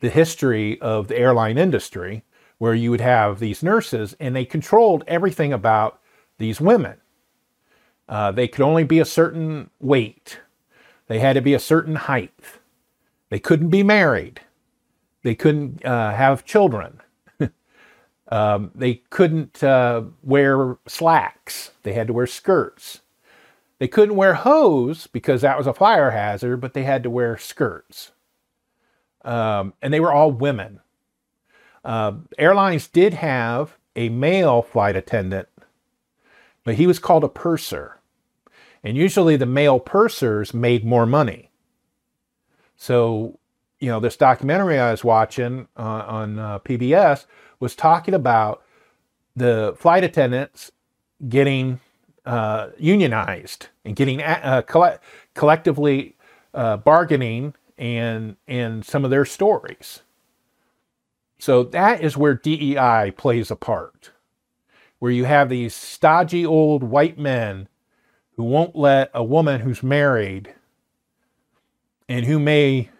the 0.00 0.08
history 0.08 0.80
of 0.80 1.08
the 1.08 1.18
airline 1.18 1.58
industry, 1.58 2.24
where 2.58 2.74
you 2.74 2.90
would 2.90 3.00
have 3.00 3.38
these 3.38 3.62
nurses 3.62 4.16
and 4.18 4.34
they 4.34 4.44
controlled 4.44 5.04
everything 5.06 5.52
about 5.52 6.00
these 6.38 6.60
women. 6.60 6.96
Uh, 8.08 8.32
they 8.32 8.48
could 8.48 8.62
only 8.62 8.84
be 8.84 8.98
a 8.98 9.04
certain 9.04 9.70
weight, 9.78 10.40
they 11.06 11.18
had 11.18 11.34
to 11.34 11.40
be 11.40 11.54
a 11.54 11.60
certain 11.60 11.96
height, 11.96 12.32
they 13.28 13.38
couldn't 13.38 13.68
be 13.68 13.82
married 13.82 14.40
they 15.22 15.34
couldn't 15.34 15.84
uh, 15.84 16.14
have 16.14 16.44
children. 16.44 17.00
um, 18.28 18.70
they 18.74 19.02
couldn't 19.10 19.62
uh, 19.62 20.02
wear 20.22 20.78
slacks. 20.86 21.72
They 21.82 21.92
had 21.92 22.06
to 22.06 22.12
wear 22.12 22.26
skirts. 22.26 23.00
They 23.78 23.88
couldn't 23.88 24.16
wear 24.16 24.34
hose 24.34 25.06
because 25.06 25.40
that 25.40 25.56
was 25.56 25.66
a 25.66 25.74
fire 25.74 26.10
hazard, 26.10 26.58
but 26.58 26.74
they 26.74 26.84
had 26.84 27.02
to 27.02 27.10
wear 27.10 27.38
skirts. 27.38 28.12
Um, 29.24 29.74
and 29.80 29.92
they 29.92 30.00
were 30.00 30.12
all 30.12 30.30
women. 30.32 30.80
Uh, 31.84 32.12
airlines 32.38 32.88
did 32.88 33.14
have 33.14 33.78
a 33.96 34.10
male 34.10 34.62
flight 34.62 34.96
attendant, 34.96 35.48
but 36.62 36.74
he 36.74 36.86
was 36.86 36.98
called 36.98 37.24
a 37.24 37.28
purser. 37.28 38.00
And 38.84 38.96
usually 38.96 39.36
the 39.36 39.46
male 39.46 39.80
pursers 39.80 40.54
made 40.54 40.84
more 40.84 41.06
money. 41.06 41.50
So 42.76 43.39
you 43.80 43.88
know, 43.88 43.98
this 43.98 44.16
documentary 44.16 44.78
I 44.78 44.90
was 44.90 45.02
watching 45.02 45.66
uh, 45.76 46.04
on 46.06 46.38
uh, 46.38 46.58
PBS 46.60 47.26
was 47.58 47.74
talking 47.74 48.14
about 48.14 48.62
the 49.34 49.74
flight 49.78 50.04
attendants 50.04 50.70
getting 51.28 51.80
uh, 52.26 52.68
unionized 52.78 53.68
and 53.84 53.96
getting 53.96 54.22
uh, 54.22 54.62
coll- 54.66 54.98
collectively 55.34 56.16
uh, 56.54 56.76
bargaining 56.76 57.54
and 57.78 58.36
and 58.46 58.84
some 58.84 59.04
of 59.04 59.10
their 59.10 59.24
stories. 59.24 60.02
So 61.38 61.62
that 61.64 62.02
is 62.02 62.18
where 62.18 62.34
DEI 62.34 63.14
plays 63.16 63.50
a 63.50 63.56
part, 63.56 64.10
where 64.98 65.10
you 65.10 65.24
have 65.24 65.48
these 65.48 65.74
stodgy 65.74 66.44
old 66.44 66.82
white 66.82 67.18
men 67.18 67.68
who 68.36 68.44
won't 68.44 68.76
let 68.76 69.10
a 69.14 69.24
woman 69.24 69.62
who's 69.62 69.82
married 69.82 70.54
and 72.10 72.26
who 72.26 72.38
may 72.38 72.90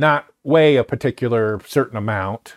not 0.00 0.26
weigh 0.42 0.76
a 0.76 0.84
particular 0.84 1.60
certain 1.66 1.96
amount. 1.96 2.56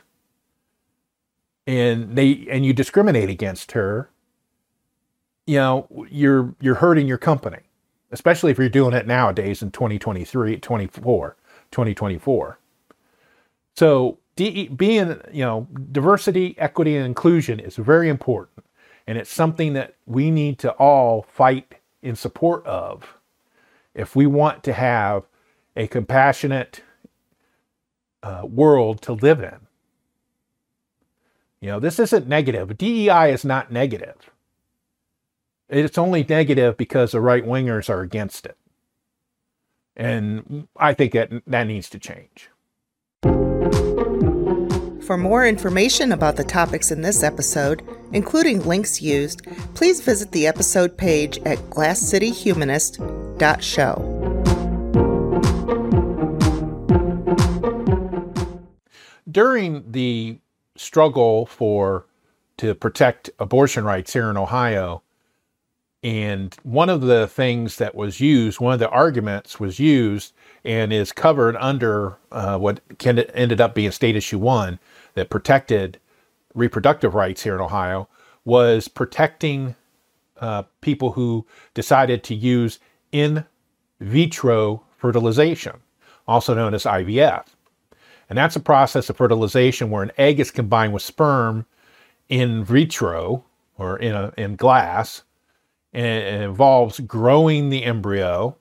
And 1.67 2.15
they 2.15 2.47
and 2.49 2.65
you 2.65 2.73
discriminate 2.73 3.29
against 3.29 3.73
her. 3.73 4.09
You 5.45 5.57
know 5.57 6.05
you're 6.09 6.55
you're 6.61 6.75
hurting 6.75 7.07
your 7.07 7.17
company 7.17 7.59
especially 8.11 8.51
if 8.51 8.59
you're 8.59 8.69
doing 8.69 8.93
it 8.93 9.07
nowadays 9.07 9.63
in 9.63 9.71
2023 9.71 10.57
24 10.57 11.35
2024 11.71 12.59
so 13.75 14.19
being 14.35 15.21
you 15.31 15.43
know 15.45 15.67
diversity 15.91 16.55
equity 16.57 16.95
and 16.95 17.05
inclusion 17.05 17.59
is 17.59 17.75
very 17.75 18.09
important. 18.09 18.65
And 19.05 19.17
it's 19.17 19.31
something 19.31 19.73
that 19.73 19.95
we 20.05 20.31
need 20.31 20.59
to 20.59 20.71
all 20.73 21.23
fight 21.23 21.75
in 22.01 22.15
support 22.15 22.65
of 22.65 23.17
if 23.93 24.15
we 24.15 24.25
want 24.25 24.63
to 24.63 24.73
have 24.73 25.23
a 25.75 25.87
compassionate 25.87 26.81
uh, 28.23 28.41
world 28.45 29.01
to 29.03 29.13
live 29.13 29.41
in. 29.41 29.59
You 31.59 31.69
know, 31.69 31.79
this 31.79 31.99
isn't 31.99 32.27
negative. 32.27 32.75
DEI 32.77 33.31
is 33.31 33.45
not 33.45 33.71
negative. 33.71 34.31
It's 35.69 35.97
only 35.97 36.25
negative 36.27 36.77
because 36.77 37.11
the 37.11 37.21
right 37.21 37.45
wingers 37.45 37.89
are 37.89 38.01
against 38.01 38.45
it. 38.45 38.57
And 39.95 40.67
I 40.75 40.93
think 40.93 41.13
that 41.13 41.31
that 41.47 41.67
needs 41.67 41.89
to 41.91 41.99
change. 41.99 42.49
For 45.05 45.17
more 45.17 45.45
information 45.45 46.11
about 46.13 46.37
the 46.37 46.43
topics 46.43 46.91
in 46.91 47.01
this 47.01 47.23
episode, 47.23 47.81
including 48.13 48.65
links 48.65 49.01
used, 49.01 49.45
please 49.73 50.01
visit 50.01 50.31
the 50.31 50.47
episode 50.47 50.97
page 50.97 51.39
at 51.45 51.57
glasscityhumanist.show. 51.69 54.22
during 59.33 59.91
the 59.91 60.39
struggle 60.75 61.45
for 61.45 62.05
to 62.57 62.73
protect 62.75 63.29
abortion 63.39 63.83
rights 63.83 64.13
here 64.13 64.29
in 64.29 64.37
Ohio, 64.37 65.01
and 66.03 66.55
one 66.63 66.89
of 66.89 67.01
the 67.01 67.27
things 67.27 67.77
that 67.77 67.95
was 67.95 68.19
used, 68.19 68.59
one 68.59 68.73
of 68.73 68.79
the 68.79 68.89
arguments 68.89 69.59
was 69.59 69.79
used 69.79 70.33
and 70.63 70.93
is 70.93 71.11
covered 71.11 71.55
under 71.57 72.17
uh, 72.31 72.57
what 72.57 72.81
ended 73.05 73.61
up 73.61 73.73
being 73.73 73.91
State 73.91 74.15
Issue 74.15 74.37
1 74.37 74.79
that 75.15 75.29
protected 75.29 75.99
reproductive 76.53 77.15
rights 77.15 77.43
here 77.43 77.55
in 77.55 77.61
Ohio, 77.61 78.07
was 78.45 78.87
protecting 78.87 79.75
uh, 80.39 80.63
people 80.81 81.13
who 81.13 81.45
decided 81.73 82.23
to 82.23 82.35
use 82.35 82.79
in 83.11 83.45
vitro 83.99 84.83
fertilization, 84.97 85.81
also 86.27 86.53
known 86.53 86.73
as 86.73 86.83
IVF. 86.83 87.45
And 88.29 88.37
that's 88.37 88.55
a 88.55 88.61
process 88.61 89.09
of 89.09 89.17
fertilization 89.17 89.89
where 89.89 90.03
an 90.03 90.11
egg 90.17 90.39
is 90.39 90.51
combined 90.51 90.93
with 90.93 91.03
sperm 91.03 91.65
in 92.29 92.63
vitro 92.63 93.43
or 93.77 93.97
in, 93.97 94.13
a, 94.13 94.33
in 94.37 94.55
glass. 94.55 95.23
And 95.93 96.05
it 96.05 96.41
involves 96.41 96.99
growing 97.01 97.69
the 97.69 97.83
embryo, 97.83 98.57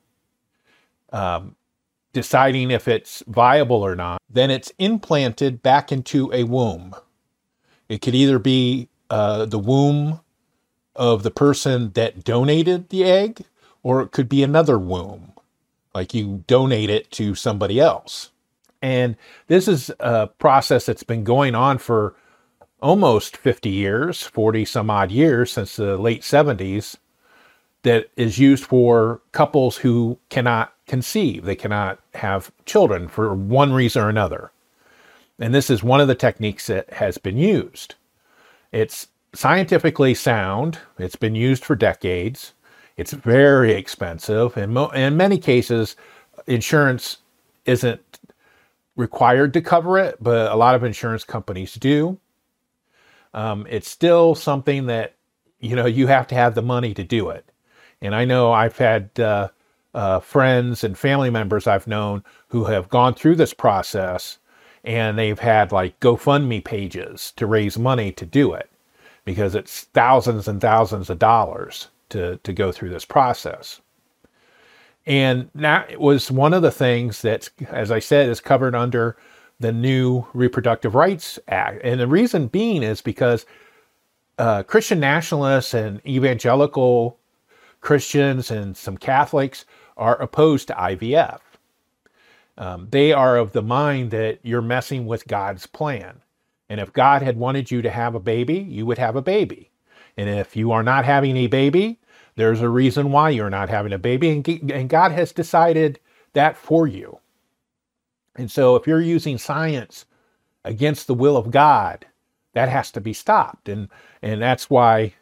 um, 1.13 1.57
deciding 2.13 2.71
if 2.71 2.89
it's 2.89 3.23
viable 3.27 3.83
or 3.83 3.97
not. 3.97 4.21
Then 4.29 4.51
it's 4.51 4.73
implanted 4.79 5.63
back 5.63 5.93
into 5.93 6.31
a 6.33 6.45
womb. 6.45 6.95
It 7.89 8.03
could 8.03 8.15
either 8.15 8.39
be 8.39 8.89
uh, 9.09 9.47
the 9.47 9.59
womb 9.59 10.21
of 10.95 11.23
the 11.23 11.31
person 11.31 11.93
that 11.93 12.25
donated 12.25 12.91
the 12.91 13.05
egg, 13.05 13.45
or 13.83 14.03
it 14.03 14.11
could 14.11 14.29
be 14.29 14.43
another 14.43 14.79
womb, 14.79 15.33
like 15.95 16.13
you 16.13 16.45
donate 16.47 16.91
it 16.91 17.11
to 17.13 17.35
somebody 17.35 17.81
else. 17.81 18.32
And 18.83 19.17
this 19.47 19.69
is 19.69 19.91
a 20.01 20.27
process 20.27 20.87
that's 20.87 21.05
been 21.05 21.25
going 21.25 21.55
on 21.55 21.79
for 21.79 22.17
almost 22.83 23.37
50 23.37 23.71
years, 23.71 24.23
40 24.25 24.65
some 24.65 24.91
odd 24.91 25.13
years 25.13 25.53
since 25.53 25.77
the 25.77 25.97
late 25.97 26.23
70s, 26.23 26.97
that 27.85 28.11
is 28.17 28.39
used 28.39 28.65
for 28.65 29.23
couples 29.33 29.77
who 29.79 30.19
cannot 30.29 30.75
conceive. 30.87 31.45
They 31.45 31.57
cannot 31.57 32.01
have 32.15 32.53
children 32.67 33.09
for 33.09 33.35
one 33.35 33.73
reason 33.73 34.03
or 34.03 34.09
another. 34.09 34.53
And 35.39 35.55
this 35.55 35.71
is 35.71 35.83
one 35.83 36.01
of 36.01 36.09
the 36.09 36.15
techniques 36.15 36.67
that 36.67 36.93
has 36.93 37.19
been 37.19 37.37
used. 37.37 37.95
It's 38.73 39.09
scientifically 39.35 40.15
sound, 40.15 40.79
it's 40.99 41.17
been 41.17 41.35
used 41.35 41.65
for 41.65 41.75
decades, 41.75 42.53
it's 42.97 43.13
very 43.13 43.73
expensive, 43.73 44.57
and 44.57 44.75
mo- 44.75 44.91
in 44.91 45.17
many 45.17 45.39
cases, 45.39 45.97
insurance 46.47 47.19
isn't 47.65 48.12
required 48.97 49.53
to 49.55 49.61
cover 49.61 49.99
it, 49.99 50.17
but 50.21 50.51
a 50.51 50.57
lot 50.57 50.75
of 50.75 50.85
insurance 50.85 51.25
companies 51.25 51.75
do. 51.75 52.19
Um, 53.35 53.67
it's 53.71 53.89
still 53.91 54.35
something 54.35 54.87
that 54.87 55.15
you 55.61 55.75
know 55.77 55.87
you 55.87 56.07
have 56.07 56.27
to 56.29 56.35
have 56.35 56.55
the 56.55 56.63
money 56.63 56.95
to 56.95 57.05
do 57.05 57.31
it. 57.31 57.51
And 58.01 58.15
I 58.15 58.25
know 58.25 58.53
I've 58.53 58.77
had 58.77 59.19
uh, 59.19 59.49
uh, 59.95 60.21
friends 60.21 60.85
and 60.85 60.99
family 60.99 61.31
members 61.31 61.67
I've 61.67 61.87
known 61.87 62.25
who 62.49 62.65
have 62.65 62.89
gone 62.89 63.15
through 63.15 63.37
this 63.37 63.55
process, 63.55 64.39
and 64.85 65.19
they've 65.19 65.39
had 65.39 65.73
like 65.73 65.99
GoFundMe 66.01 66.63
pages 66.65 67.33
to 67.37 67.47
raise 67.47 67.79
money 67.79 68.13
to 68.13 68.27
do 68.27 68.53
it 68.53 68.71
because 69.25 69.55
it's 69.55 69.83
thousands 69.83 70.49
and 70.49 70.61
thousands 70.61 71.09
of 71.09 71.19
dollars 71.19 71.89
to 72.11 72.37
to 72.39 72.53
go 72.53 72.73
through 72.73 72.91
this 72.91 73.05
process. 73.05 73.81
And 75.07 75.51
that 75.55 76.01
was 76.01 76.31
one 76.31 76.55
of 76.55 76.63
the 76.63 76.71
things 76.71 77.23
that, 77.23 77.51
as 77.69 77.91
I 77.91 77.99
said, 77.99 78.29
is 78.29 78.41
covered 78.41 78.75
under 78.75 79.17
the 79.59 79.73
new 79.73 80.27
Reproductive 80.33 80.95
Rights 80.95 81.39
Act. 81.49 81.81
And 81.83 82.01
the 82.01 82.07
reason 82.07 82.49
being 82.49 82.83
is 82.83 83.01
because 83.01 83.47
uh, 84.39 84.63
Christian 84.63 85.01
nationalists 85.01 85.75
and 85.75 86.05
evangelical 86.07 87.19
Christians 87.81 88.51
and 88.51 88.77
some 88.77 88.97
Catholics 88.97 89.65
are 89.97 90.21
opposed 90.21 90.69
to 90.69 90.75
IVF. 90.75 91.41
Um, 92.57 92.89
they 92.91 93.13
are 93.13 93.37
of 93.37 93.53
the 93.53 93.63
mind 93.63 94.11
that 94.13 94.39
you're 94.43 94.63
messing 94.63 95.07
with 95.07 95.27
God's 95.27 95.67
plan. 95.67 96.21
And 96.69 96.81
if 96.81 96.93
God 96.93 97.23
had 97.23 97.37
wanted 97.37 97.71
you 97.71 97.83
to 97.83 97.91
have 97.91 98.15
a 98.15 98.21
baby, 98.21 98.59
you 98.59 98.87
would 98.87 98.99
have 98.99 99.17
a 99.17 99.23
baby. 99.23 99.71
And 100.17 100.29
if 100.29 100.57
you 100.57 100.73
are 100.73 100.83
not 100.83 101.05
having 101.05 101.37
a 101.37 101.47
baby, 101.47 101.99
there's 102.37 102.61
a 102.61 102.69
reason 102.69 103.13
why 103.13 103.31
you're 103.31 103.51
not 103.51 103.69
having 103.69 103.93
a 103.93 103.99
baby, 103.99 104.31
and, 104.31 104.45
God 104.89 105.13
has 105.13 105.33
decided 105.33 106.01
that 106.33 106.57
for 106.57 106.87
you. 106.87 107.19
And 108.37 108.51
so, 108.51 108.77
if 108.77 108.87
you're 108.87 109.01
using 109.01 109.39
science 109.39 110.07
against 110.65 111.07
the 111.07 111.15
will 111.15 111.37
of 111.37 111.51
God, 111.51 112.07
that 112.55 112.69
has 112.69 112.91
to 112.93 113.01
be 113.01 113.13
stopped. 113.13 113.69
And, 113.69 113.89
and 114.23 114.41
that's 114.41 114.71
why 114.71 115.15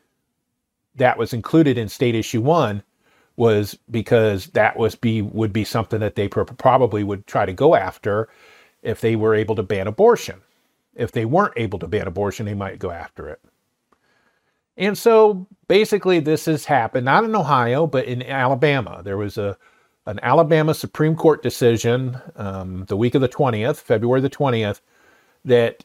that 0.96 1.18
was 1.18 1.32
included 1.32 1.78
in 1.78 1.88
state 1.88 2.14
issue 2.14 2.40
one 2.40 2.82
was 3.36 3.78
because 3.90 4.48
that 4.48 4.76
was 4.76 4.94
be 4.94 5.22
would 5.22 5.52
be 5.52 5.64
something 5.64 6.00
that 6.00 6.14
they 6.14 6.28
probably 6.28 7.02
would 7.02 7.26
try 7.26 7.46
to 7.46 7.52
go 7.52 7.74
after 7.74 8.28
if 8.82 9.00
they 9.00 9.16
were 9.16 9.34
able 9.34 9.54
to 9.56 9.62
ban 9.62 9.86
abortion. 9.86 10.42
If 10.94 11.12
they 11.12 11.24
weren't 11.24 11.54
able 11.56 11.78
to 11.78 11.88
ban 11.88 12.06
abortion, 12.06 12.46
they 12.46 12.54
might 12.54 12.78
go 12.78 12.90
after 12.90 13.28
it. 13.28 13.40
And 14.80 14.96
so 14.96 15.46
basically, 15.68 16.20
this 16.20 16.46
has 16.46 16.64
happened 16.64 17.04
not 17.04 17.24
in 17.24 17.36
Ohio, 17.36 17.86
but 17.86 18.06
in 18.06 18.22
Alabama. 18.22 19.02
There 19.04 19.18
was 19.18 19.36
a 19.38 19.56
an 20.06 20.18
Alabama 20.22 20.72
Supreme 20.72 21.14
Court 21.14 21.42
decision 21.42 22.18
um, 22.34 22.86
the 22.88 22.96
week 22.96 23.14
of 23.14 23.20
the 23.20 23.28
20th, 23.28 23.76
February 23.76 24.22
the 24.22 24.30
20th, 24.30 24.80
that 25.44 25.84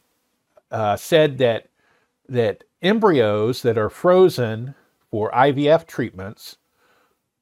uh, 0.72 0.96
said 0.96 1.38
that 1.40 1.68
that 2.30 2.64
embryos 2.82 3.62
that 3.64 3.78
are 3.78 3.90
frozen 3.90 4.74
for 5.12 5.30
IVF 5.32 5.86
treatments 5.86 6.56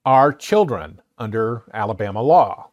are 0.04 0.34
children 0.34 1.00
under 1.20 1.62
Alabama 1.72 2.24
law. 2.24 2.70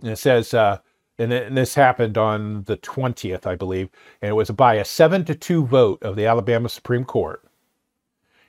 And 0.00 0.10
it 0.10 0.16
says, 0.16 0.54
uh, 0.54 0.78
and, 1.18 1.32
and 1.32 1.56
this 1.56 1.74
happened 1.74 2.16
on 2.16 2.62
the 2.64 2.76
20th, 2.76 3.46
I 3.46 3.56
believe, 3.56 3.88
and 4.22 4.30
it 4.30 4.34
was 4.34 4.50
by 4.52 4.74
a 4.74 4.84
seven 4.84 5.24
to 5.24 5.34
two 5.34 5.66
vote 5.66 6.00
of 6.04 6.14
the 6.14 6.26
Alabama 6.26 6.68
Supreme 6.68 7.04
Court 7.04 7.42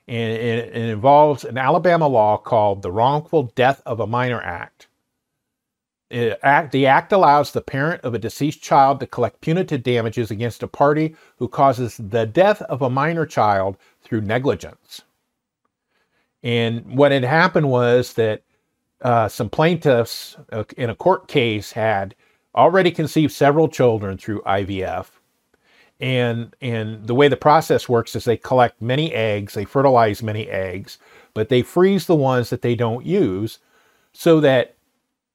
and 0.08 0.34
it, 0.34 0.76
involves 0.76 1.46
an 1.46 1.58
Alabama 1.58 2.08
law 2.08 2.38
called 2.38 2.82
the 2.82 2.92
Wrongful 2.92 3.44
Death 3.56 3.82
of 3.86 4.00
a 4.00 4.08
Minor 4.08 4.42
Act. 4.42 4.88
Act, 6.12 6.72
the 6.72 6.86
act 6.86 7.12
allows 7.12 7.52
the 7.52 7.62
parent 7.62 8.04
of 8.04 8.14
a 8.14 8.20
deceased 8.20 8.62
child 8.62 9.00
to 9.00 9.08
collect 9.08 9.42
punitive 9.42 9.82
damages 9.82 10.30
against 10.30 10.62
a 10.62 10.68
party 10.68 11.16
who 11.38 11.48
causes 11.48 11.98
the 11.98 12.26
death 12.26 12.62
of 12.64 12.84
a 12.84 12.90
minor 12.90 13.26
child 13.26 13.78
through 14.04 14.22
negligence. 14.22 15.02
And 16.44 16.98
what 16.98 17.12
had 17.12 17.24
happened 17.24 17.70
was 17.70 18.14
that 18.14 18.44
uh, 19.02 19.28
some 19.28 19.50
plaintiffs 19.50 20.38
uh, 20.52 20.66
in 20.78 20.92
a 20.92 20.96
court 20.96 21.28
case 21.28 21.72
had 21.72 22.14
already 22.54 22.92
conceived 22.92 23.32
several 23.32 23.68
children 23.68 24.18
through 24.18 24.42
IVF 24.42 25.08
and 26.04 26.54
and 26.62 27.08
the 27.08 27.16
way 27.16 27.30
the 27.30 27.38
process 27.38 27.88
works 27.88 28.16
is 28.16 28.26
they 28.26 28.36
collect 28.36 28.82
many 28.82 29.14
eggs 29.14 29.54
they 29.54 29.64
fertilize 29.64 30.22
many 30.22 30.50
eggs 30.50 30.98
but 31.34 31.48
they 31.50 31.62
freeze 31.62 32.06
the 32.08 32.16
ones 32.16 32.50
that 32.50 32.62
they 32.62 32.76
don't 32.76 33.06
use 33.06 33.60
so 34.12 34.40
that 34.42 34.76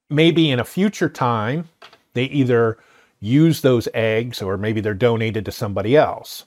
maybe 0.09 0.51
in 0.51 0.59
a 0.59 0.65
future 0.65 1.09
time 1.09 1.67
they 2.13 2.25
either 2.25 2.77
use 3.19 3.61
those 3.61 3.87
eggs 3.93 4.41
or 4.41 4.57
maybe 4.57 4.81
they're 4.81 4.93
donated 4.93 5.45
to 5.45 5.51
somebody 5.51 5.95
else. 5.97 6.45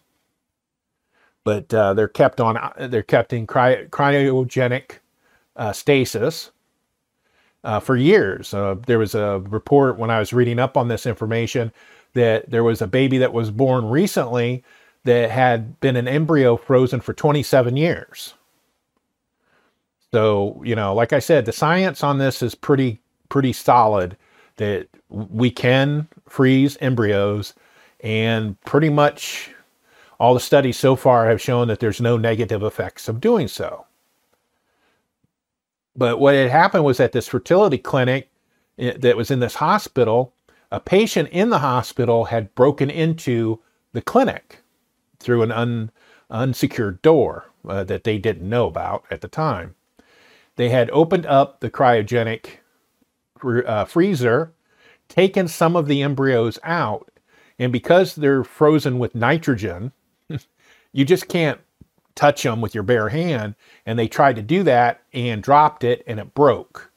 But 1.44 1.72
uh, 1.74 1.94
they're 1.94 2.08
kept 2.08 2.40
on 2.40 2.56
they're 2.78 3.02
kept 3.02 3.32
in 3.32 3.46
cry, 3.46 3.87
cryogenic 3.87 4.98
uh, 5.56 5.72
stasis 5.72 6.50
uh, 7.64 7.80
for 7.80 7.96
years. 7.96 8.54
Uh, 8.54 8.76
there 8.87 8.98
was 8.98 9.14
a 9.14 9.40
report 9.48 9.98
when 9.98 10.11
i 10.11 10.18
was 10.18 10.32
reading 10.32 10.58
up 10.58 10.76
on 10.76 10.88
this 10.88 11.04
information 11.04 11.72
that 12.14 12.51
there 12.51 12.64
was 12.64 12.83
a 12.83 12.87
baby 12.87 13.18
that 13.18 13.33
was 13.33 13.51
born 13.51 13.88
recently 13.88 14.64
that 15.05 15.31
had 15.31 15.81
been 15.81 15.96
an 15.96 16.09
embryo 16.09 16.57
frozen 16.57 17.01
for 17.01 17.12
27 17.12 17.77
years. 17.77 18.35
So, 20.12 20.61
you 20.64 20.77
know, 20.77 20.94
like 20.94 21.12
I 21.12 21.18
said, 21.18 21.46
the 21.46 21.53
science 21.53 22.05
on 22.05 22.18
this 22.18 22.42
is 22.42 22.55
pretty 22.55 23.01
pretty 23.29 23.53
solid 23.55 24.16
that 24.57 24.87
we 25.09 25.51
can 25.51 26.07
freeze 26.29 26.77
embryos 26.83 27.55
and 28.01 28.61
pretty 28.62 28.90
much 28.90 29.51
all 30.20 30.35
the 30.35 30.40
studies 30.40 30.79
so 30.79 30.94
far 30.96 31.27
have 31.27 31.40
shown 31.40 31.68
that 31.68 31.81
there's 31.81 32.01
no 32.01 32.18
negative 32.18 32.62
effects 32.62 33.09
of 33.09 33.20
doing 33.20 33.48
so. 33.48 33.87
But 35.96 36.20
what 36.20 36.35
had 36.35 36.51
happened 36.51 36.85
was 36.85 37.01
at 37.01 37.12
this 37.12 37.29
fertility 37.29 37.79
clinic 37.79 38.31
eh, 38.79 38.94
that 38.98 39.16
was 39.16 39.31
in 39.31 39.40
this 39.40 39.55
hospital, 39.55 40.35
a 40.72 40.80
patient 40.80 41.28
in 41.28 41.50
the 41.50 41.58
hospital 41.58 42.24
had 42.24 42.54
broken 42.54 42.88
into 42.88 43.61
the 43.92 44.00
clinic 44.00 44.62
through 45.20 45.42
an 45.42 45.52
un, 45.52 45.90
unsecured 46.30 47.02
door 47.02 47.44
uh, 47.68 47.85
that 47.85 48.04
they 48.04 48.16
didn't 48.16 48.48
know 48.48 48.66
about 48.66 49.04
at 49.11 49.20
the 49.20 49.28
time. 49.28 49.74
They 50.56 50.70
had 50.70 50.90
opened 50.90 51.26
up 51.26 51.61
the 51.61 51.70
cryogenic 51.70 52.46
uh, 53.44 53.85
freezer, 53.85 54.54
taken 55.08 55.46
some 55.46 55.76
of 55.76 55.88
the 55.88 56.00
embryos 56.00 56.58
out, 56.64 57.11
and 57.58 57.70
because 57.70 58.14
they're 58.14 58.42
frozen 58.42 58.98
with 58.98 59.14
nitrogen, 59.14 59.92
you 60.92 61.04
just 61.04 61.28
can't 61.28 61.61
touch 62.14 62.42
them 62.42 62.62
with 62.62 62.74
your 62.74 62.82
bare 62.82 63.11
hand. 63.11 63.56
And 63.85 63.98
they 63.98 64.08
tried 64.08 64.37
to 64.37 64.42
do 64.42 64.62
that 64.62 65.02
and 65.12 65.42
dropped 65.42 65.85
it, 65.85 66.02
and 66.06 66.18
it 66.18 66.32
broke 66.32 66.90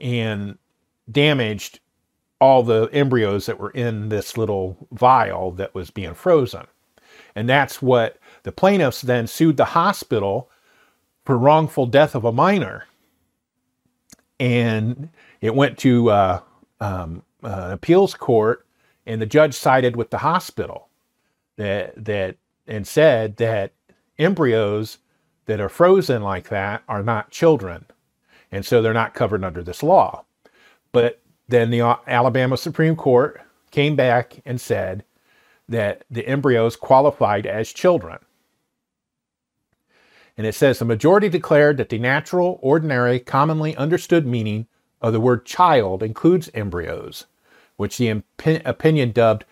and 0.00 0.58
damaged 1.10 1.78
all 2.40 2.62
the 2.62 2.88
embryos 2.92 3.46
that 3.46 3.58
were 3.58 3.70
in 3.70 4.08
this 4.08 4.36
little 4.36 4.76
vial 4.92 5.52
that 5.52 5.74
was 5.74 5.90
being 5.90 6.14
frozen. 6.14 6.66
And 7.34 7.48
that's 7.48 7.80
what 7.80 8.18
the 8.42 8.52
plaintiffs 8.52 9.02
then 9.02 9.26
sued 9.26 9.56
the 9.56 9.64
hospital 9.66 10.50
for 11.24 11.38
wrongful 11.38 11.86
death 11.86 12.14
of 12.14 12.24
a 12.24 12.32
minor. 12.32 12.86
And 14.38 15.10
it 15.40 15.54
went 15.54 15.78
to 15.78 16.10
uh, 16.10 16.40
um, 16.80 17.22
uh, 17.42 17.70
appeals 17.72 18.14
court, 18.14 18.66
and 19.06 19.20
the 19.20 19.26
judge 19.26 19.54
sided 19.54 19.96
with 19.96 20.10
the 20.10 20.18
hospital 20.18 20.88
that 21.56 22.04
that 22.04 22.36
and 22.66 22.86
said 22.86 23.36
that 23.36 23.72
embryos 24.18 24.98
that 25.46 25.60
are 25.60 25.68
frozen 25.68 26.22
like 26.22 26.48
that 26.48 26.82
are 26.88 27.02
not 27.02 27.30
children, 27.30 27.84
and 28.50 28.66
so 28.66 28.82
they're 28.82 28.92
not 28.92 29.14
covered 29.14 29.44
under 29.44 29.62
this 29.62 29.82
law. 29.82 30.24
But 30.92 31.20
then 31.48 31.70
the 31.70 31.98
Alabama 32.06 32.56
Supreme 32.56 32.96
Court 32.96 33.40
came 33.70 33.96
back 33.96 34.40
and 34.44 34.60
said 34.60 35.04
that 35.68 36.04
the 36.10 36.26
embryos 36.26 36.76
qualified 36.76 37.46
as 37.46 37.72
children. 37.72 38.18
And 40.36 40.46
it 40.46 40.54
says 40.54 40.78
the 40.78 40.84
majority 40.84 41.28
declared 41.28 41.76
that 41.76 41.88
the 41.88 41.98
natural, 41.98 42.58
ordinary, 42.62 43.20
commonly 43.20 43.76
understood 43.76 44.26
meaning 44.26 44.66
of 45.00 45.12
the 45.12 45.20
word 45.20 45.44
child 45.44 46.02
includes 46.02 46.50
embryos, 46.54 47.26
which 47.76 47.98
the 47.98 48.22
opinion 48.64 49.12
dubbed 49.12 49.44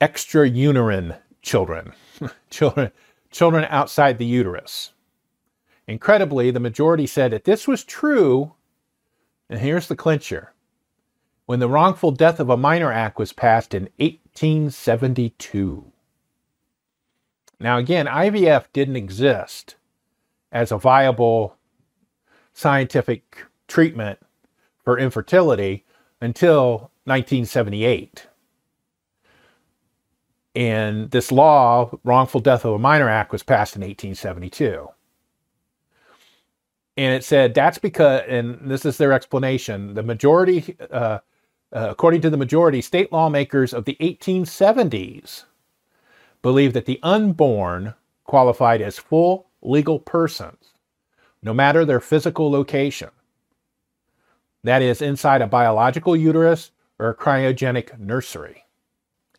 extrauterine 0.00 1.18
children, 1.42 1.92
children, 2.50 2.90
children 3.30 3.66
outside 3.68 4.18
the 4.18 4.26
uterus. 4.26 4.92
Incredibly, 5.86 6.50
the 6.50 6.60
majority 6.60 7.06
said 7.06 7.30
that 7.32 7.44
this 7.44 7.68
was 7.68 7.84
true, 7.84 8.54
and 9.50 9.60
here's 9.60 9.86
the 9.86 9.96
clincher 9.96 10.53
when 11.46 11.60
the 11.60 11.68
Wrongful 11.68 12.10
Death 12.12 12.40
of 12.40 12.48
a 12.48 12.56
Minor 12.56 12.90
Act 12.92 13.18
was 13.18 13.32
passed 13.32 13.74
in 13.74 13.84
1872. 13.98 15.92
Now, 17.60 17.78
again, 17.78 18.06
IVF 18.06 18.66
didn't 18.72 18.96
exist 18.96 19.76
as 20.50 20.72
a 20.72 20.78
viable 20.78 21.56
scientific 22.52 23.44
treatment 23.68 24.18
for 24.82 24.98
infertility 24.98 25.84
until 26.20 26.90
1978. 27.04 28.26
And 30.56 31.10
this 31.10 31.32
law, 31.32 31.90
Wrongful 32.04 32.40
Death 32.40 32.64
of 32.64 32.74
a 32.74 32.78
Minor 32.78 33.08
Act, 33.08 33.32
was 33.32 33.42
passed 33.42 33.74
in 33.74 33.82
1872. 33.82 34.88
And 36.96 37.14
it 37.14 37.24
said 37.24 37.54
that's 37.54 37.78
because, 37.78 38.22
and 38.28 38.70
this 38.70 38.86
is 38.86 38.98
their 38.98 39.12
explanation, 39.12 39.94
the 39.94 40.02
majority, 40.04 40.76
uh, 40.92 41.18
uh, 41.74 41.88
according 41.90 42.20
to 42.20 42.30
the 42.30 42.36
majority, 42.36 42.80
state 42.80 43.12
lawmakers 43.12 43.74
of 43.74 43.84
the 43.84 43.96
1870s 44.00 45.44
believed 46.40 46.74
that 46.74 46.86
the 46.86 47.00
unborn 47.02 47.94
qualified 48.24 48.80
as 48.80 48.98
full 48.98 49.46
legal 49.60 49.98
persons, 49.98 50.74
no 51.42 51.52
matter 51.52 51.84
their 51.84 52.00
physical 52.00 52.50
location. 52.50 53.10
That 54.62 54.82
is, 54.82 55.02
inside 55.02 55.42
a 55.42 55.46
biological 55.46 56.16
uterus 56.16 56.70
or 56.98 57.08
a 57.08 57.14
cryogenic 57.14 57.98
nursery. 57.98 58.64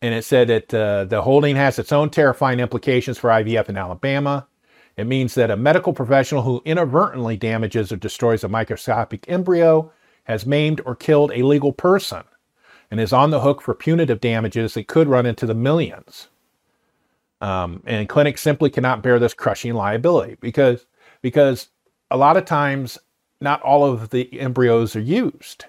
And 0.02 0.14
it 0.14 0.24
said 0.24 0.48
that 0.48 0.74
uh, 0.74 1.04
the 1.04 1.22
holding 1.22 1.56
has 1.56 1.78
its 1.78 1.90
own 1.90 2.10
terrifying 2.10 2.60
implications 2.60 3.18
for 3.18 3.30
IVF 3.30 3.68
in 3.68 3.78
Alabama. 3.78 4.46
It 4.96 5.06
means 5.06 5.34
that 5.34 5.50
a 5.50 5.56
medical 5.56 5.92
professional 5.92 6.42
who 6.42 6.62
inadvertently 6.64 7.36
damages 7.36 7.90
or 7.92 7.96
destroys 7.96 8.44
a 8.44 8.48
microscopic 8.48 9.24
embryo 9.28 9.90
has 10.26 10.46
maimed 10.46 10.80
or 10.84 10.94
killed 10.94 11.32
a 11.32 11.42
legal 11.42 11.72
person 11.72 12.22
and 12.90 13.00
is 13.00 13.12
on 13.12 13.30
the 13.30 13.40
hook 13.40 13.60
for 13.60 13.74
punitive 13.74 14.20
damages 14.20 14.74
that 14.74 14.86
could 14.86 15.08
run 15.08 15.26
into 15.26 15.46
the 15.46 15.54
millions. 15.54 16.28
Um, 17.40 17.82
and 17.86 18.08
clinics 18.08 18.40
simply 18.40 18.70
cannot 18.70 19.02
bear 19.02 19.18
this 19.18 19.34
crushing 19.34 19.74
liability 19.74 20.36
because 20.40 20.86
because 21.22 21.68
a 22.10 22.16
lot 22.16 22.36
of 22.36 22.44
times 22.44 22.98
not 23.40 23.60
all 23.62 23.84
of 23.84 24.10
the 24.10 24.40
embryos 24.40 24.96
are 24.96 25.00
used. 25.00 25.66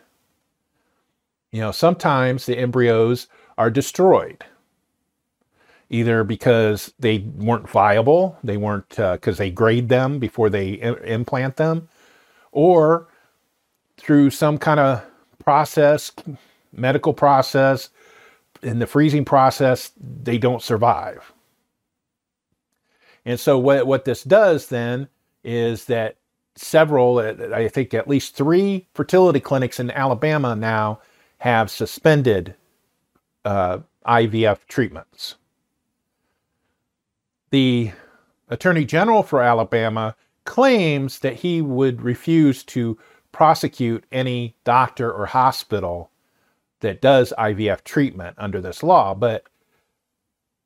You 1.52 1.62
know, 1.62 1.72
sometimes 1.72 2.46
the 2.46 2.58
embryos 2.58 3.28
are 3.58 3.70
destroyed 3.70 4.46
either 5.90 6.24
because 6.24 6.94
they 7.00 7.20
weren't 7.20 7.70
viable, 7.70 8.38
they 8.44 8.58
weren't 8.58 8.90
because 8.90 9.40
uh, 9.40 9.44
they 9.44 9.52
grade 9.52 9.90
them 9.90 10.20
before 10.20 10.50
they 10.50 10.82
I- 10.82 11.04
implant 11.06 11.56
them, 11.56 11.88
or 12.52 13.08
through 13.98 14.30
some 14.30 14.58
kind 14.58 14.80
of 14.80 15.04
process, 15.44 16.12
medical 16.72 17.14
process, 17.14 17.90
in 18.64 18.80
the 18.80 18.88
freezing 18.88 19.26
process, 19.26 19.92
they 20.00 20.38
don't 20.38 20.62
survive. 20.62 21.34
And 23.26 23.40
so 23.40 23.58
what 23.58 23.86
what 23.88 24.06
this 24.06 24.24
does 24.24 24.68
then 24.68 25.10
is 25.44 25.86
that 25.86 26.18
several, 26.56 27.20
I 27.20 27.68
think 27.68 27.94
at 27.94 28.08
least 28.08 28.36
three 28.36 28.88
fertility 28.94 29.40
clinics 29.40 29.80
in 29.80 29.92
Alabama 29.92 30.56
now 30.56 31.00
have 31.40 31.70
suspended 31.70 32.56
uh, 33.46 33.80
IVF 34.08 34.60
treatments. 34.68 35.36
The 37.52 37.92
Attorney 38.50 38.86
General 38.86 39.24
for 39.24 39.42
Alabama 39.42 40.16
claims 40.46 41.20
that 41.20 41.36
he 41.36 41.62
would 41.62 42.02
refuse 42.02 42.64
to 42.64 42.98
prosecute 43.38 44.04
any 44.12 44.56
doctor 44.64 45.14
or 45.14 45.28
hospital 45.28 46.10
that 46.80 47.04
does 47.04 47.32
IVF 47.38 47.84
treatment 47.84 48.36
under 48.40 48.60
this 48.60 48.82
law, 48.82 49.14
but 49.14 49.44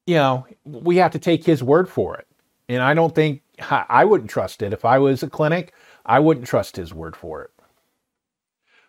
you 0.08 0.16
know, 0.16 0.48
we 0.64 0.96
have 0.96 1.12
to 1.12 1.20
take 1.20 1.44
his 1.44 1.62
word 1.62 1.90
for 1.90 2.16
it. 2.16 2.28
And 2.70 2.82
I 2.82 2.94
don't 2.94 3.14
think 3.14 3.42
I 3.70 4.06
wouldn't 4.06 4.30
trust 4.30 4.62
it. 4.62 4.72
If 4.72 4.86
I 4.86 5.00
was 5.00 5.22
a 5.22 5.30
clinic, 5.30 5.74
I 6.06 6.20
wouldn't 6.22 6.48
trust 6.48 6.78
his 6.78 6.94
word 6.94 7.14
for 7.14 7.44
it. 7.44 7.52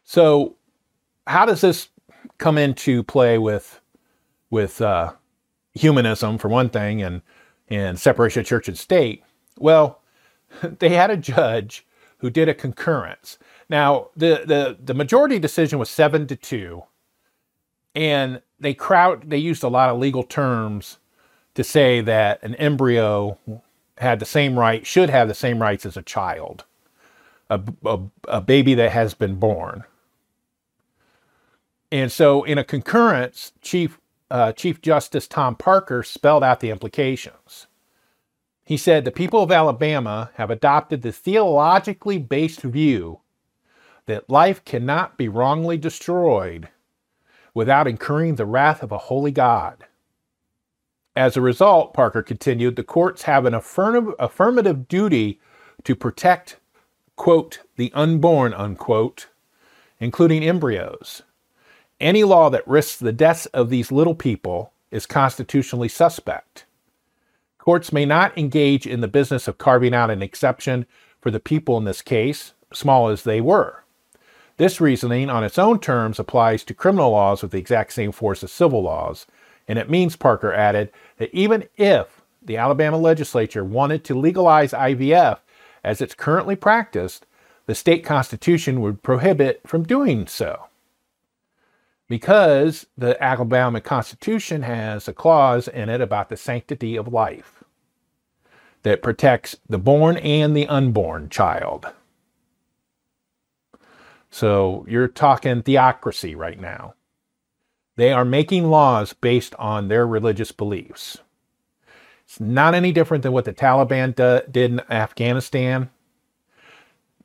So, 0.05 0.55
how 1.27 1.45
does 1.45 1.61
this 1.61 1.89
come 2.39 2.59
into 2.59 3.03
play 3.03 3.37
with 3.37 3.81
with 4.51 4.81
uh, 4.81 5.13
humanism 5.75 6.39
for 6.39 6.49
one 6.49 6.71
thing, 6.71 7.03
and 7.03 7.21
and 7.69 7.99
separation 7.99 8.41
of 8.41 8.47
church 8.47 8.69
and 8.69 8.79
state? 8.79 9.25
Well, 9.59 10.01
they 10.63 10.91
had 10.91 11.11
a 11.11 11.17
judge 11.17 11.85
who 12.23 12.31
did 12.31 12.49
a 12.49 12.55
concurrence. 12.55 13.37
Now, 13.69 14.09
the 14.17 14.45
the 14.47 14.79
the 14.83 14.95
majority 14.95 15.39
decision 15.39 15.79
was 15.79 15.91
seven 15.91 16.27
to 16.29 16.37
two, 16.37 16.85
and 17.95 18.41
they 18.59 18.73
crowd 18.73 19.29
they 19.29 19.37
used 19.37 19.65
a 19.65 19.69
lot 19.69 19.91
of 19.91 19.99
legal 19.99 20.23
terms 20.23 20.99
to 21.55 21.65
say 21.65 22.01
that 22.01 22.43
an 22.43 22.55
embryo 22.55 23.39
had 23.99 24.21
the 24.21 24.25
same 24.25 24.59
right, 24.59 24.87
should 24.87 25.11
have 25.11 25.29
the 25.29 25.35
same 25.35 25.61
rights 25.61 25.85
as 25.85 25.97
a 25.97 26.03
child, 26.03 26.65
a, 27.51 27.61
a, 27.85 27.99
a 28.29 28.41
baby 28.41 28.75
that 28.75 28.93
has 28.93 29.15
been 29.15 29.35
born. 29.35 29.85
And 31.91 32.11
so, 32.11 32.45
in 32.45 32.57
a 32.57 32.65
concurrence, 32.65 33.53
Chief 33.63 33.99
uh, 34.31 34.53
Chief 34.53 34.81
Justice 34.81 35.27
Tom 35.27 35.57
Parker 35.57 36.05
spelled 36.05 36.45
out 36.45 36.61
the 36.61 36.71
implications. 36.71 37.67
He 38.65 38.77
said 38.77 39.05
the 39.05 39.11
people 39.11 39.43
of 39.43 39.51
Alabama 39.51 40.31
have 40.35 40.51
adopted 40.51 41.03
the 41.03 41.13
theologically 41.13 42.19
based 42.19 42.63
view 42.63 43.21
that 44.07 44.31
life 44.31 44.65
cannot 44.65 45.17
be 45.17 45.29
wrongly 45.29 45.77
destroyed 45.77 46.69
without 47.55 47.87
incurring 47.87 48.37
the 48.37 48.47
wrath 48.47 48.83
of 48.83 48.93
a 48.93 48.99
holy 48.99 49.31
God. 49.31 49.85
As 51.15 51.37
a 51.37 51.43
result, 51.43 51.93
Parker 51.93 52.23
continued, 52.23 52.77
the 52.77 52.83
courts 52.83 53.23
have 53.23 53.45
an 53.45 53.55
affirmative, 53.55 54.89
duty 54.89 55.41
to 55.85 55.95
protect, 55.95 56.57
quote, 57.17 57.61
the 57.77 57.93
unborn, 57.95 58.55
unquote, 58.55 59.29
including 60.01 60.43
embryos. 60.43 61.23
Any 62.01 62.25
law 62.25 62.49
that 62.51 62.67
risks 62.67 62.97
the 62.97 63.13
deaths 63.13 63.47
of 63.47 63.69
these 63.69 63.93
little 63.93 64.15
people 64.15 64.73
is 64.91 65.05
constitutionally 65.05 65.89
suspect. 65.89 66.65
Courts 67.63 67.93
may 67.93 68.05
not 68.05 68.37
engage 68.37 68.89
in 68.89 69.03
the 69.03 69.07
business 69.07 69.47
of 69.47 69.57
carving 69.57 69.95
out 69.95 70.11
an 70.11 70.21
exception 70.21 70.85
for 71.21 71.31
the 71.31 71.39
people 71.39 71.79
in 71.79 71.85
this 71.85 72.03
case, 72.03 72.55
small 72.73 73.07
as 73.07 73.23
they 73.23 73.41
were. 73.41 73.85
This 74.57 74.81
reasoning, 74.81 75.31
on 75.31 75.45
its 75.45 75.61
own 75.61 75.79
terms, 75.79 76.19
applies 76.19 76.65
to 76.65 76.75
criminal 76.75 77.13
laws 77.13 77.41
with 77.41 77.53
the 77.53 77.59
exact 77.59 77.93
same 77.93 78.11
force 78.11 78.43
as 78.43 78.51
civil 78.51 78.83
laws, 78.83 79.29
and 79.69 79.79
it 79.79 79.89
means, 79.89 80.17
Parker 80.17 80.53
added, 80.53 80.91
that 81.19 81.33
even 81.33 81.69
if 81.77 82.23
the 82.43 82.57
Alabama 82.57 82.97
legislature 82.97 83.65
wanted 83.65 84.03
to 84.07 84.19
legalize 84.19 84.73
IVF 84.73 85.39
as 85.85 86.01
it's 86.01 86.15
currently 86.15 86.57
practiced, 86.57 87.27
the 87.67 87.77
state 87.77 88.05
constitution 88.05 88.81
would 88.81 89.05
prohibit 89.05 89.61
from 89.69 89.85
doing 89.85 90.27
so. 90.27 90.65
Because 92.13 92.87
the 92.95 93.17
Alabama 93.25 93.81
Constitution 93.81 94.61
has 94.65 95.09
a 95.09 95.15
clause 95.15 95.67
in 95.67 95.89
it 95.89 96.03
about 96.03 96.29
the 96.29 96.37
sanctity 96.37 96.95
of 96.95 97.09
life 97.09 97.65
that 98.83 99.01
protects 99.01 99.57
the 99.67 99.79
born 99.79 100.19
and 100.19 100.55
the 100.55 100.69
unborn 100.69 101.31
child. 101.31 101.87
So 104.29 104.85
you're 104.87 105.09
talking 105.09 105.63
theocracy 105.63 106.35
right 106.35 106.61
now. 106.61 106.93
They 107.97 108.13
are 108.13 108.27
making 108.27 108.69
laws 108.69 109.15
based 109.15 109.55
on 109.55 109.89
their 109.89 110.07
religious 110.07 110.53
beliefs. 110.53 111.17
It's 112.27 112.39
not 112.39 112.75
any 112.75 112.93
different 112.93 113.23
than 113.23 113.33
what 113.33 113.47
the 113.47 113.55
Taliban 113.55 114.15
did 114.53 114.55
in 114.55 114.81
Afghanistan. 114.91 115.89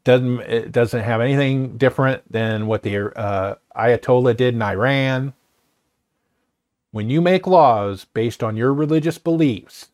Doesn't 0.08 0.39
it 0.39 0.72
doesn't 0.72 1.04
have 1.04 1.20
anything 1.20 1.76
different 1.76 2.32
than 2.32 2.65
what 2.65 2.82
the 2.82 3.13
uh, 3.13 3.56
Ayatollah 3.76 4.38
did 4.38 4.54
in 4.54 4.62
Iran. 4.62 5.34
When 6.91 7.10
you 7.10 7.20
make 7.20 7.46
laws 7.46 8.06
based 8.06 8.41
on 8.41 8.56
your 8.56 8.74
religious 8.74 9.17
beliefs, 9.17 9.89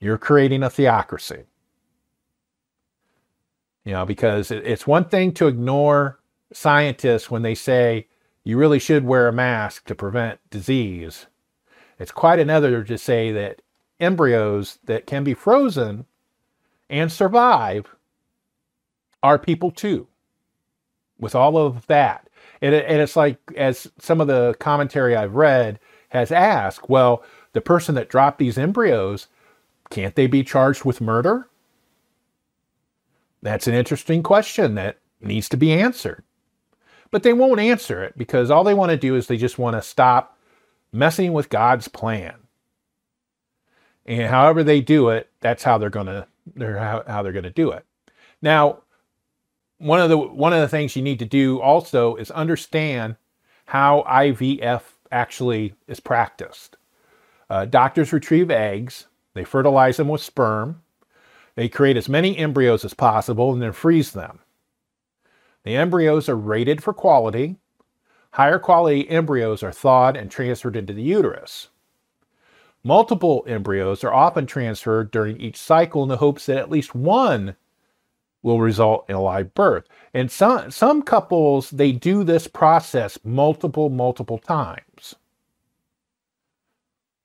you're 0.00 0.18
creating 0.18 0.62
a 0.62 0.68
theocracy. 0.68 1.44
You 3.86 3.92
know, 3.92 4.04
because 4.04 4.50
it's 4.50 4.86
one 4.86 5.06
thing 5.06 5.32
to 5.32 5.46
ignore 5.46 6.20
scientists 6.52 7.30
when 7.30 7.40
they 7.40 7.54
say 7.54 8.08
you 8.44 8.58
really 8.58 8.78
should 8.78 9.06
wear 9.06 9.28
a 9.28 9.32
mask 9.32 9.86
to 9.86 9.94
prevent 9.94 10.40
disease. 10.50 11.24
It's 11.98 12.12
quite 12.12 12.38
another 12.38 12.84
to 12.84 12.98
say 12.98 13.32
that 13.32 13.62
embryos 13.98 14.78
that 14.84 15.06
can 15.06 15.24
be 15.24 15.32
frozen 15.32 16.04
and 16.90 17.10
survive 17.10 17.93
are 19.24 19.40
people 19.40 19.72
too, 19.72 20.06
with 21.18 21.34
all 21.34 21.56
of 21.58 21.84
that. 21.88 22.28
And, 22.62 22.72
and 22.74 23.02
it's 23.02 23.16
like, 23.16 23.38
as 23.56 23.90
some 23.98 24.20
of 24.20 24.28
the 24.28 24.54
commentary 24.60 25.16
I've 25.16 25.34
read 25.34 25.80
has 26.10 26.30
asked, 26.30 26.88
well, 26.88 27.24
the 27.54 27.60
person 27.60 27.96
that 27.96 28.08
dropped 28.08 28.38
these 28.38 28.56
embryos, 28.56 29.26
can't 29.90 30.14
they 30.14 30.28
be 30.28 30.44
charged 30.44 30.84
with 30.84 31.00
murder? 31.00 31.48
That's 33.42 33.66
an 33.66 33.74
interesting 33.74 34.22
question 34.22 34.76
that 34.76 34.98
needs 35.20 35.48
to 35.48 35.56
be 35.56 35.72
answered 35.72 36.22
but 37.14 37.22
they 37.22 37.32
won't 37.32 37.60
answer 37.60 38.02
it 38.02 38.18
because 38.18 38.50
all 38.50 38.64
they 38.64 38.74
want 38.74 38.90
to 38.90 38.96
do 38.96 39.14
is 39.14 39.28
they 39.28 39.36
just 39.36 39.56
want 39.56 39.76
to 39.76 39.82
stop, 39.82 40.36
messing 40.90 41.32
with 41.32 41.48
God's 41.48 41.86
plan. 41.86 42.34
And 44.04 44.28
however 44.28 44.64
they 44.64 44.80
do 44.80 45.10
it, 45.10 45.30
that's 45.38 45.62
how 45.62 45.78
they're 45.78 45.90
going 45.90 46.06
to 46.06 46.26
they're 46.56 46.76
how, 46.76 47.04
how 47.06 47.22
they're 47.22 47.30
going 47.30 47.44
to 47.44 47.50
do 47.50 47.70
it. 47.70 47.84
Now, 48.42 48.78
one 49.84 50.00
of 50.00 50.08
the 50.08 50.16
one 50.16 50.54
of 50.54 50.60
the 50.62 50.68
things 50.68 50.96
you 50.96 51.02
need 51.02 51.18
to 51.18 51.26
do 51.26 51.60
also 51.60 52.16
is 52.16 52.30
understand 52.30 53.16
how 53.66 54.02
IVF 54.08 54.80
actually 55.12 55.74
is 55.86 56.00
practiced. 56.00 56.78
Uh, 57.50 57.66
doctors 57.66 58.10
retrieve 58.10 58.50
eggs, 58.50 59.08
they 59.34 59.44
fertilize 59.44 59.98
them 59.98 60.08
with 60.08 60.22
sperm, 60.22 60.80
they 61.54 61.68
create 61.68 61.98
as 61.98 62.08
many 62.08 62.38
embryos 62.38 62.82
as 62.82 62.94
possible 62.94 63.52
and 63.52 63.60
then 63.60 63.72
freeze 63.72 64.12
them. 64.12 64.38
The 65.64 65.76
embryos 65.76 66.30
are 66.30 66.36
rated 66.36 66.82
for 66.82 66.94
quality. 66.94 67.56
Higher 68.32 68.58
quality 68.58 69.08
embryos 69.10 69.62
are 69.62 69.70
thawed 69.70 70.16
and 70.16 70.30
transferred 70.30 70.76
into 70.76 70.94
the 70.94 71.02
uterus. 71.02 71.68
Multiple 72.82 73.44
embryos 73.46 74.02
are 74.02 74.14
often 74.14 74.46
transferred 74.46 75.10
during 75.10 75.38
each 75.38 75.58
cycle 75.58 76.02
in 76.02 76.08
the 76.08 76.16
hopes 76.16 76.46
that 76.46 76.56
at 76.56 76.70
least 76.70 76.94
one 76.94 77.56
will 78.44 78.60
result 78.60 79.06
in 79.08 79.16
a 79.16 79.20
live 79.20 79.54
birth. 79.54 79.88
And 80.12 80.30
some, 80.30 80.70
some 80.70 81.02
couples, 81.02 81.70
they 81.70 81.90
do 81.90 82.22
this 82.22 82.46
process 82.46 83.18
multiple, 83.24 83.88
multiple 83.88 84.38
times. 84.38 85.16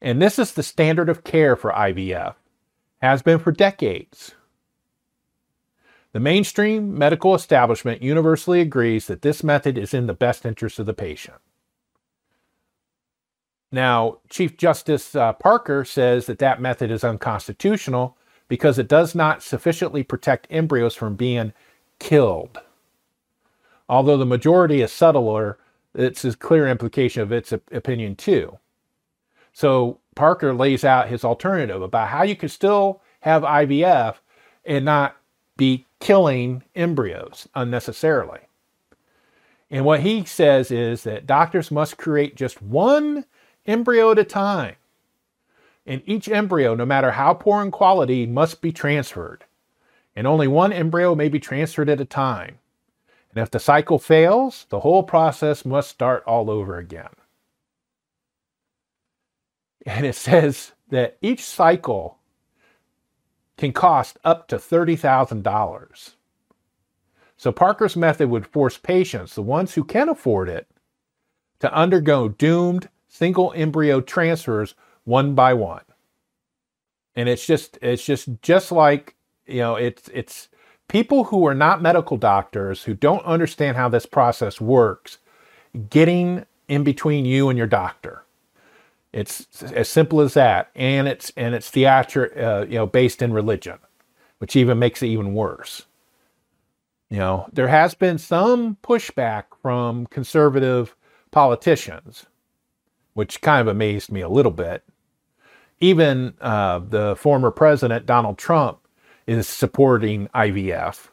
And 0.01 0.21
this 0.21 0.39
is 0.39 0.53
the 0.53 0.63
standard 0.63 1.10
of 1.10 1.25
care 1.25 1.58
for 1.58 1.71
IVF, 1.71 2.36
has 3.01 3.21
been 3.21 3.38
for 3.38 3.51
decades. 3.51 4.34
The 6.13 6.21
mainstream 6.21 6.97
medical 6.97 7.36
establishment 7.36 8.01
universally 8.01 8.62
agrees 8.62 9.08
that 9.08 9.21
this 9.21 9.43
method 9.43 9.77
is 9.77 9.93
in 9.93 10.08
the 10.08 10.13
best 10.13 10.45
interest 10.45 10.79
of 10.79 10.86
the 10.86 10.93
patient. 10.93 11.38
Now, 13.71 14.19
Chief 14.29 14.58
Justice 14.58 15.13
uh, 15.15 15.34
Parker 15.34 15.86
says 15.86 16.25
that 16.25 16.39
that 16.39 16.62
method 16.62 16.89
is 16.89 17.03
unconstitutional 17.03 18.17
because 18.49 18.77
it 18.77 18.89
does 18.89 19.15
not 19.15 19.41
sufficiently 19.41 20.03
protect 20.03 20.47
embryos 20.49 20.95
from 20.95 21.15
being 21.15 21.53
killed. 21.99 22.59
Although 23.88 24.17
the 24.17 24.25
majority 24.25 24.81
is 24.81 24.91
subtler, 24.91 25.57
it's 25.95 26.25
a 26.25 26.35
clear 26.35 26.67
implication 26.67 27.21
of 27.21 27.31
its 27.31 27.53
opinion 27.53 28.15
too. 28.15 28.59
So 29.53 29.99
Parker 30.15 30.53
lays 30.53 30.83
out 30.83 31.07
his 31.07 31.23
alternative 31.23 31.81
about 31.81 32.09
how 32.09 32.23
you 32.23 32.35
can 32.35 32.49
still 32.49 33.01
have 33.21 33.43
IVF 33.43 34.15
and 34.65 34.83
not 34.83 35.15
be 35.55 35.85
killing 35.99 36.63
embryos 36.75 37.47
unnecessarily. 37.55 38.39
And 39.71 39.85
what 39.85 40.01
he 40.01 40.25
says 40.25 40.71
is 40.71 41.03
that 41.03 41.27
doctors 41.27 41.69
must 41.69 41.97
create 41.97 42.35
just 42.35 42.62
one 42.62 43.25
embryo 43.65 44.12
at 44.12 44.19
a 44.19 44.23
time. 44.23 44.75
And 45.89 46.04
each 46.06 46.30
embryo, 46.30 46.75
no 46.75 46.86
matter 46.86 47.10
how 47.10 47.34
poor 47.34 47.63
in 47.63 47.71
quality, 47.71 48.28
must 48.28 48.62
be 48.62 48.71
transferred. 48.71 49.45
And 50.15 50.28
only 50.28 50.47
one 50.47 50.71
embryo 50.71 51.15
may 51.15 51.30
be 51.30 51.39
transferred 51.39 51.89
at 51.89 51.99
a 51.99 52.06
time. 52.06 52.60
And 53.34 53.41
if 53.41 53.49
the 53.49 53.60
cycle 53.60 53.97
fails, 53.97 54.67
the 54.69 54.82
whole 54.82 55.02
process 55.02 55.65
must 55.65 55.89
start 55.89 56.23
all 56.28 56.52
over 56.52 56.78
again. 56.78 57.10
And 59.84 60.06
it 60.06 60.13
says 60.13 60.73
that 60.89 61.17
each 61.23 61.43
cycle 61.43 62.19
can 63.58 63.73
cost 63.73 64.19
up 64.23 64.47
to 64.49 64.58
$30,000. 64.58 66.13
So 67.36 67.52
Parker's 67.52 67.97
method 67.97 68.30
would 68.30 68.45
force 68.45 68.78
patients, 68.78 69.34
the 69.34 69.41
ones 69.41 69.73
who 69.73 69.84
can 69.84 70.08
afford 70.08 70.49
it, 70.49 70.67
to 71.62 71.73
undergo 71.73 72.28
doomed 72.28 72.89
single 73.08 73.52
embryo 73.56 74.02
transfers 74.02 74.75
one 75.10 75.34
by 75.36 75.54
one. 75.54 75.84
And 77.15 77.28
it's 77.28 77.45
just 77.45 77.78
it's 77.82 78.06
just 78.06 78.30
just 78.41 78.72
like, 78.72 79.15
you 79.48 79.58
know, 79.58 79.76
it's 79.76 80.08
it's 80.13 80.48
people 80.88 81.26
who 81.26 81.45
are 81.48 81.56
not 81.56 81.82
medical 81.82 82.15
doctors 82.17 82.84
who 82.84 82.93
don't 82.93 83.26
understand 83.26 83.76
how 83.76 83.89
this 83.89 84.06
process 84.06 84.62
works 84.62 85.17
getting 85.89 86.45
in 86.67 86.84
between 86.84 87.26
you 87.26 87.50
and 87.50 87.58
your 87.58 87.67
doctor. 87.67 88.24
It's 89.12 89.63
as 89.63 89.89
simple 89.89 90.22
as 90.22 90.36
that, 90.36 90.69
and 90.76 91.08
it's 91.08 91.32
and 91.36 91.56
it's 91.56 91.72
theatric, 91.72 92.38
uh, 92.38 92.65
you 92.69 92.76
know, 92.76 92.86
based 92.86 93.24
in 93.24 93.34
religion, 93.34 93.80
which 94.38 94.56
even 94.56 94.78
makes 94.78 95.02
it 95.02 95.08
even 95.08 95.34
worse. 95.34 95.88
You 97.10 97.17
know, 97.17 97.50
there 97.52 97.69
has 97.69 97.95
been 97.95 98.19
some 98.19 98.78
pushback 98.84 99.45
from 99.63 100.06
conservative 100.06 100.95
politicians, 101.32 102.28
which 103.15 103.41
kind 103.41 103.62
of 103.62 103.67
amazed 103.67 104.12
me 104.12 104.22
a 104.22 104.30
little 104.30 104.52
bit. 104.52 104.84
Even 105.82 106.34
uh, 106.42 106.80
the 106.80 107.15
former 107.15 107.52
president 107.52 108.06
Donald 108.06 108.38
Trump 108.38 108.80
is 109.28 109.48
supporting 109.48 110.28
IVF. 110.30 111.08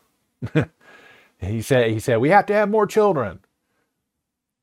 he 1.38 1.62
said 1.62 1.90
he 1.90 2.00
said 2.00 2.18
we 2.18 2.30
have 2.30 2.46
to 2.46 2.54
have 2.54 2.68
more 2.68 2.86
children. 2.86 3.40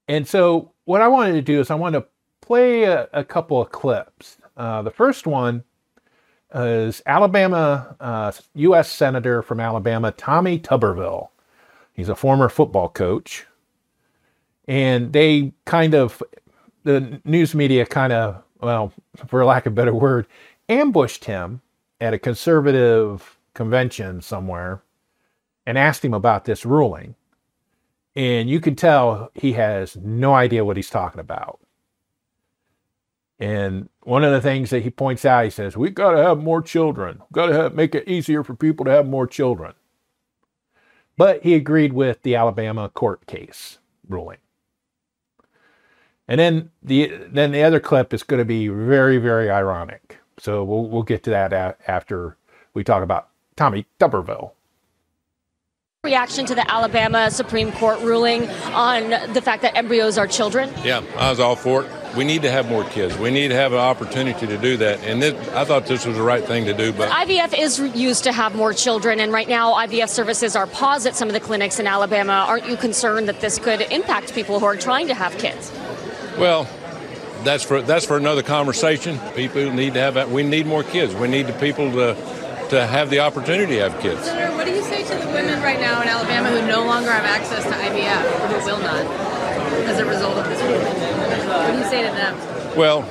And 0.07 0.27
so 0.27 0.71
what 0.85 1.01
I 1.01 1.07
wanted 1.07 1.33
to 1.33 1.41
do 1.41 1.59
is 1.59 1.71
I 1.71 1.75
wanted 1.75 2.01
to 2.01 2.07
play 2.41 2.83
a, 2.83 3.07
a 3.13 3.23
couple 3.23 3.61
of 3.61 3.71
clips. 3.71 4.37
Uh, 4.57 4.81
the 4.81 4.91
first 4.91 5.25
one 5.25 5.63
is 6.53 7.01
Alabama, 7.05 7.95
uh, 7.99 8.31
U.S. 8.55 8.91
Senator 8.91 9.41
from 9.41 9.59
Alabama, 9.59 10.11
Tommy 10.11 10.59
Tuberville. 10.59 11.29
He's 11.93 12.09
a 12.09 12.15
former 12.15 12.49
football 12.49 12.89
coach. 12.89 13.45
And 14.67 15.13
they 15.13 15.53
kind 15.65 15.93
of, 15.95 16.21
the 16.83 17.21
news 17.25 17.55
media 17.55 17.85
kind 17.85 18.13
of, 18.13 18.43
well, 18.63 18.93
for 19.27 19.43
lack 19.45 19.65
of 19.65 19.73
a 19.73 19.75
better 19.75 19.93
word, 19.93 20.27
ambushed 20.69 21.25
him 21.25 21.61
at 21.99 22.13
a 22.13 22.19
conservative 22.19 23.37
convention 23.53 24.21
somewhere 24.21 24.81
and 25.65 25.77
asked 25.77 26.03
him 26.03 26.13
about 26.13 26.45
this 26.45 26.65
ruling. 26.65 27.15
And 28.15 28.49
you 28.49 28.59
can 28.59 28.75
tell 28.75 29.31
he 29.33 29.53
has 29.53 29.95
no 29.97 30.33
idea 30.33 30.65
what 30.65 30.77
he's 30.77 30.89
talking 30.89 31.19
about. 31.19 31.59
And 33.39 33.89
one 34.03 34.23
of 34.23 34.31
the 34.31 34.41
things 34.41 34.69
that 34.69 34.83
he 34.83 34.89
points 34.89 35.25
out, 35.25 35.43
he 35.43 35.49
says, 35.49 35.75
we've 35.75 35.93
got 35.93 36.11
to 36.11 36.17
have 36.17 36.37
more 36.37 36.61
children. 36.61 37.17
We've 37.19 37.33
got 37.33 37.47
to 37.47 37.53
have, 37.53 37.73
make 37.73 37.95
it 37.95 38.07
easier 38.07 38.43
for 38.43 38.55
people 38.55 38.85
to 38.85 38.91
have 38.91 39.07
more 39.07 39.27
children. 39.27 39.73
But 41.17 41.43
he 41.43 41.55
agreed 41.55 41.93
with 41.93 42.21
the 42.21 42.35
Alabama 42.35 42.89
court 42.89 43.25
case 43.25 43.79
ruling. 44.07 44.37
And 46.27 46.39
then 46.39 46.71
the 46.81 47.11
then 47.27 47.51
the 47.51 47.63
other 47.63 47.79
clip 47.79 48.13
is 48.13 48.23
going 48.23 48.39
to 48.39 48.45
be 48.45 48.67
very 48.67 49.17
very 49.17 49.49
ironic. 49.49 50.19
So 50.39 50.63
we'll 50.63 50.85
we'll 50.85 51.03
get 51.03 51.23
to 51.23 51.29
that 51.31 51.53
a- 51.53 51.75
after 51.87 52.37
we 52.73 52.83
talk 52.83 53.03
about 53.03 53.29
Tommy 53.55 53.85
Tuberville. 53.99 54.51
Reaction 56.03 56.45
to 56.45 56.55
the 56.55 56.69
Alabama 56.69 57.31
Supreme 57.31 57.71
Court 57.71 57.99
ruling 58.01 58.49
on 58.73 59.09
the 59.33 59.41
fact 59.41 59.61
that 59.61 59.77
embryos 59.77 60.17
are 60.17 60.27
children? 60.27 60.69
Yeah, 60.83 61.01
I 61.17 61.29
was 61.29 61.39
all 61.39 61.55
for 61.55 61.85
it 61.85 61.91
we 62.15 62.23
need 62.23 62.43
to 62.43 62.51
have 62.51 62.69
more 62.69 62.83
kids. 62.83 63.17
We 63.17 63.31
need 63.31 63.49
to 63.49 63.55
have 63.55 63.73
an 63.73 63.79
opportunity 63.79 64.45
to 64.47 64.57
do 64.57 64.77
that. 64.77 64.99
And 65.03 65.21
this, 65.21 65.49
I 65.49 65.65
thought 65.65 65.85
this 65.85 66.05
was 66.05 66.15
the 66.15 66.21
right 66.23 66.43
thing 66.43 66.65
to 66.65 66.73
do. 66.73 66.93
But 66.93 67.09
IVF 67.09 67.57
is 67.57 67.79
used 67.95 68.23
to 68.25 68.31
have 68.31 68.55
more 68.55 68.73
children, 68.73 69.19
and 69.19 69.31
right 69.31 69.47
now 69.47 69.73
IVF 69.73 70.09
services 70.09 70.55
are 70.55 70.67
paused 70.67 71.07
at 71.07 71.15
some 71.15 71.27
of 71.27 71.33
the 71.33 71.39
clinics 71.39 71.79
in 71.79 71.87
Alabama. 71.87 72.45
Aren't 72.47 72.67
you 72.67 72.77
concerned 72.77 73.27
that 73.27 73.41
this 73.41 73.57
could 73.57 73.81
impact 73.81 74.33
people 74.33 74.59
who 74.59 74.65
are 74.65 74.77
trying 74.77 75.07
to 75.07 75.13
have 75.13 75.37
kids? 75.37 75.71
Well, 76.37 76.67
that's 77.43 77.63
for 77.63 77.81
that's 77.81 78.05
for 78.05 78.17
another 78.17 78.43
conversation. 78.43 79.19
People 79.35 79.71
need 79.71 79.93
to 79.93 79.99
have 79.99 80.15
that. 80.15 80.29
we 80.29 80.43
need 80.43 80.65
more 80.65 80.83
kids. 80.83 81.13
We 81.13 81.27
need 81.27 81.47
the 81.47 81.53
people 81.53 81.91
to 81.91 82.15
to 82.69 82.87
have 82.87 83.09
the 83.09 83.19
opportunity 83.19 83.75
to 83.75 83.89
have 83.89 84.01
kids. 84.01 84.23
Senator, 84.23 84.55
what 84.55 84.65
do 84.65 84.71
you 84.71 84.81
say 84.83 85.03
to 85.03 85.15
the 85.15 85.31
women 85.31 85.61
right 85.61 85.79
now 85.79 86.01
in 86.01 86.07
Alabama 86.07 86.49
who 86.49 86.65
no 86.67 86.85
longer 86.85 87.11
have 87.11 87.25
access 87.25 87.63
to 87.63 87.69
IVF 87.69 88.23
or 88.41 88.47
who 88.47 88.65
will 88.65 88.79
not 88.79 89.05
as 89.85 89.99
a 89.99 90.05
result 90.05 90.37
of 90.37 90.45
this 90.45 90.61
ruling? 90.61 90.81
What 91.47 91.71
do 91.71 91.77
you 91.77 91.83
say 91.85 92.07
to 92.07 92.13
them? 92.15 92.35
Well, 92.77 93.01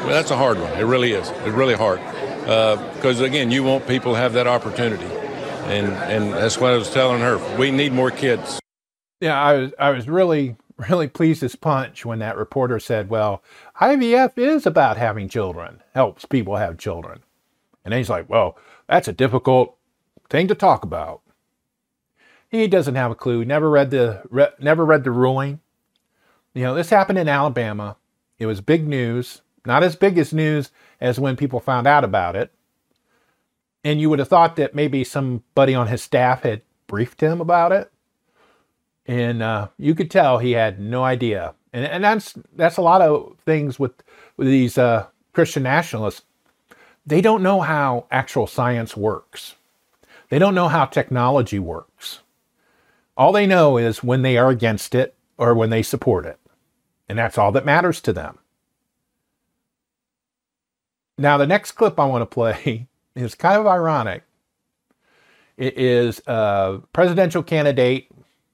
well 0.00 0.08
that's 0.08 0.30
a 0.30 0.36
hard 0.36 0.58
one. 0.58 0.72
It 0.74 0.84
really 0.84 1.12
is. 1.12 1.28
It's 1.28 1.48
really 1.48 1.74
hard 1.74 2.00
because 2.42 3.20
uh, 3.20 3.24
again, 3.24 3.50
you 3.50 3.62
want 3.62 3.86
people 3.86 4.14
to 4.14 4.18
have 4.18 4.32
that 4.32 4.46
opportunity, 4.46 5.04
and 5.66 5.88
and 5.88 6.32
that's 6.32 6.58
what 6.58 6.72
I 6.72 6.76
was 6.76 6.90
telling 6.90 7.20
her. 7.20 7.38
We 7.58 7.70
need 7.70 7.92
more 7.92 8.10
kids. 8.10 8.60
Yeah, 9.20 9.40
I 9.40 9.54
was 9.54 9.72
I 9.78 9.90
was 9.90 10.08
really 10.08 10.56
really 10.88 11.08
pleased 11.08 11.42
as 11.42 11.56
punch 11.56 12.04
when 12.04 12.18
that 12.20 12.36
reporter 12.36 12.78
said, 12.78 13.10
"Well, 13.10 13.42
IVF 13.80 14.38
is 14.38 14.66
about 14.66 14.96
having 14.96 15.28
children, 15.28 15.82
helps 15.94 16.24
people 16.24 16.56
have 16.56 16.78
children," 16.78 17.22
and 17.84 17.94
he's 17.94 18.10
like, 18.10 18.28
"Well, 18.28 18.56
that's 18.88 19.08
a 19.08 19.12
difficult 19.12 19.76
thing 20.28 20.48
to 20.48 20.54
talk 20.54 20.82
about." 20.82 21.20
He 22.48 22.68
doesn't 22.68 22.96
have 22.96 23.10
a 23.10 23.14
clue. 23.14 23.44
Never 23.44 23.70
read 23.70 23.90
the 23.90 24.22
re, 24.28 24.48
never 24.58 24.84
read 24.84 25.04
the 25.04 25.10
ruling. 25.10 25.60
You 26.54 26.64
know, 26.64 26.74
this 26.74 26.90
happened 26.90 27.18
in 27.18 27.28
Alabama. 27.28 27.96
It 28.38 28.46
was 28.46 28.60
big 28.60 28.86
news, 28.86 29.40
not 29.64 29.82
as 29.82 29.96
big 29.96 30.18
as 30.18 30.34
news 30.34 30.70
as 31.00 31.18
when 31.18 31.36
people 31.36 31.60
found 31.60 31.86
out 31.86 32.04
about 32.04 32.36
it. 32.36 32.52
And 33.84 34.00
you 34.00 34.10
would 34.10 34.18
have 34.18 34.28
thought 34.28 34.56
that 34.56 34.74
maybe 34.74 35.02
somebody 35.02 35.74
on 35.74 35.86
his 35.86 36.02
staff 36.02 36.42
had 36.42 36.62
briefed 36.86 37.22
him 37.22 37.40
about 37.40 37.72
it. 37.72 37.90
And 39.06 39.42
uh, 39.42 39.68
you 39.78 39.94
could 39.94 40.10
tell 40.10 40.38
he 40.38 40.52
had 40.52 40.78
no 40.78 41.02
idea 41.02 41.54
And, 41.72 41.84
and 41.84 42.04
that's 42.04 42.34
that's 42.54 42.76
a 42.76 42.82
lot 42.82 43.02
of 43.02 43.36
things 43.44 43.78
with, 43.78 43.92
with 44.36 44.46
these 44.46 44.78
uh, 44.78 45.06
Christian 45.32 45.64
nationalists. 45.64 46.22
They 47.04 47.20
don't 47.20 47.42
know 47.42 47.60
how 47.60 48.06
actual 48.10 48.46
science 48.46 48.96
works. 48.96 49.56
They 50.28 50.38
don't 50.38 50.54
know 50.54 50.68
how 50.68 50.84
technology 50.86 51.58
works. 51.58 52.20
All 53.16 53.32
they 53.32 53.46
know 53.46 53.76
is 53.76 54.04
when 54.04 54.22
they 54.22 54.38
are 54.38 54.50
against 54.50 54.94
it 54.94 55.14
or 55.36 55.54
when 55.54 55.70
they 55.70 55.82
support 55.82 56.24
it. 56.24 56.38
And 57.08 57.18
that's 57.18 57.36
all 57.36 57.52
that 57.52 57.66
matters 57.66 58.00
to 58.02 58.12
them. 58.12 58.38
Now, 61.18 61.36
the 61.36 61.46
next 61.46 61.72
clip 61.72 62.00
I 62.00 62.06
want 62.06 62.22
to 62.22 62.26
play 62.26 62.86
is 63.14 63.34
kind 63.34 63.60
of 63.60 63.66
ironic. 63.66 64.22
It 65.56 65.78
is 65.78 66.22
a 66.26 66.80
presidential 66.92 67.42
candidate, 67.42 68.08